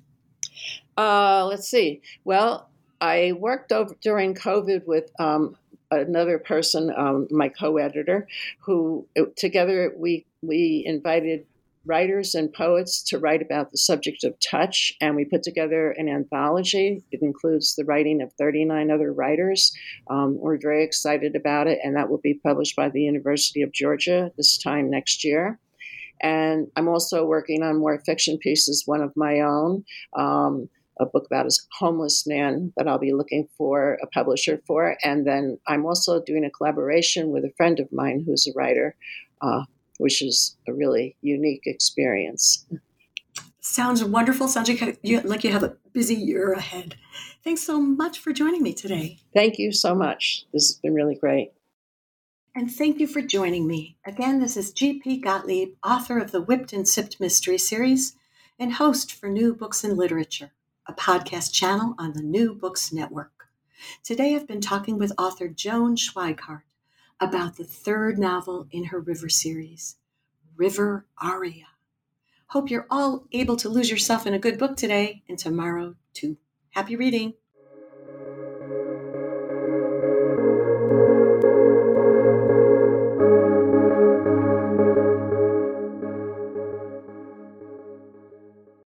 Uh, 0.98 1.45
let's 1.45 1.67
see. 1.67 2.02
Well, 2.26 2.69
I 3.00 3.32
worked 3.32 3.71
over 3.71 3.95
during 4.02 4.36
COVID 4.36 4.86
with 4.86 5.10
um, 5.19 5.56
another 5.91 6.38
person, 6.38 6.91
um, 6.95 7.28
my 7.32 7.50
co-editor, 7.50 8.28
who 8.60 9.08
together 9.36 9.93
we 9.98 10.26
we 10.41 10.84
invited 10.86 11.45
writers 11.86 12.36
and 12.36 12.52
poets 12.52 13.02
to 13.04 13.19
write 13.19 13.41
about 13.41 13.71
the 13.71 13.78
subject 13.78 14.24
of 14.24 14.36
touch, 14.39 14.93
and 15.02 15.15
we 15.15 15.26
put 15.26 15.43
together 15.43 15.91
an 15.91 16.10
anthology. 16.10 17.04
It 17.12 17.21
includes 17.21 17.76
the 17.76 17.86
writing 17.86 18.21
of 18.21 18.34
39 18.34 18.91
other 18.91 19.13
writers. 19.13 19.71
Um, 20.10 20.38
we're 20.39 20.60
very 20.60 20.84
excited 20.84 21.36
about 21.36 21.67
it, 21.67 21.80
and 21.84 21.95
that 21.95 22.10
will 22.10 22.21
be 22.21 22.39
published 22.45 22.76
by 22.76 22.89
the 22.89 23.02
University 23.02 23.62
of 23.62 23.71
Georgia 23.71 24.32
this 24.38 24.58
time 24.58 24.89
next 24.89 25.24
year. 25.24 25.60
And 26.21 26.67
I'm 26.76 26.88
also 26.88 27.26
working 27.26 27.62
on 27.62 27.80
more 27.80 28.00
fiction 28.06 28.38
pieces, 28.38 28.84
one 28.86 29.02
of 29.02 29.12
my 29.15 29.41
own. 29.41 29.84
Um, 30.17 30.69
a 31.00 31.06
book 31.06 31.26
about 31.26 31.45
a 31.45 31.52
homeless 31.78 32.26
man 32.26 32.71
that 32.78 32.88
I'll 32.88 32.98
be 32.98 33.13
looking 33.13 33.48
for 33.58 33.98
a 34.02 34.08
publisher 34.08 34.62
for. 34.65 34.98
And 35.04 35.28
then 35.28 35.60
I'm 35.67 35.86
also 35.86 36.21
doing 36.21 36.45
a 36.45 36.50
collaboration 36.50 37.32
with 37.32 37.43
a 37.43 37.52
friend 37.58 37.80
of 37.80 37.91
mine 37.91 38.24
who's 38.26 38.48
a 38.48 38.58
writer, 38.58 38.95
uh, 39.41 39.63
which 39.98 40.22
is 40.22 40.58
a 40.68 40.74
really 40.74 41.16
unique 41.22 41.64
experience. 41.66 42.66
Sounds 43.60 44.04
wonderful. 44.04 44.48
Sounds 44.48 44.70
like 44.70 45.00
you, 45.02 45.22
like 45.22 45.44
you 45.44 45.52
have 45.52 45.64
a 45.64 45.76
busy 45.94 46.16
year 46.16 46.54
ahead. 46.54 46.96
Thanks 47.44 47.62
so 47.62 47.82
much 47.82 48.20
for 48.20 48.32
joining 48.32 48.62
me 48.62 48.74
today. 48.74 49.20
Thank 49.34 49.58
you 49.58 49.72
so 49.72 49.96
much. 49.96 50.46
This 50.54 50.68
has 50.68 50.80
been 50.82 50.94
really 50.94 51.16
great. 51.16 51.52
And 52.54 52.72
thank 52.72 53.00
you 53.00 53.08
for 53.08 53.22
joining 53.22 53.68
me. 53.68 53.98
Again, 54.06 54.40
this 54.40 54.56
is 54.56 54.72
G.P. 54.72 55.18
Gottlieb, 55.18 55.74
author 55.84 56.20
of 56.20 56.32
the 56.32 56.42
Whipped 56.42 56.72
and 56.72 56.88
Sipped 56.88 57.20
Mystery 57.20 57.58
Series 57.58 58.16
and 58.58 58.74
host 58.74 59.12
for 59.14 59.28
New 59.28 59.54
Books 59.54 59.84
in 59.84 59.98
Literature 59.98 60.52
a 60.88 60.94
podcast 60.94 61.52
channel 61.52 61.96
on 61.98 62.14
the 62.14 62.22
New 62.22 62.54
Books 62.54 62.94
Network. 62.94 63.48
Today 64.04 64.36
I've 64.36 64.48
been 64.48 64.62
talking 64.62 65.00
with 65.00 65.12
author 65.18 65.48
Joan 65.48 65.96
Schweighardt 65.96 66.62
about 67.26 67.58
the 67.58 67.64
third 67.64 68.20
novel 68.20 68.68
in 68.70 68.86
her 68.86 69.00
River 69.00 69.30
series, 69.30 69.96
River 70.56 71.08
Aria. 71.18 71.66
Hope 72.50 72.70
you're 72.70 72.86
all 72.92 73.26
able 73.32 73.56
to 73.58 73.68
lose 73.68 73.90
yourself 73.90 74.28
in 74.28 74.36
a 74.36 74.40
good 74.40 74.60
book 74.60 74.78
today 74.78 75.24
and 75.28 75.40
tomorrow 75.40 75.96
too. 76.14 76.38
Happy 76.70 76.96
reading! 76.96 77.34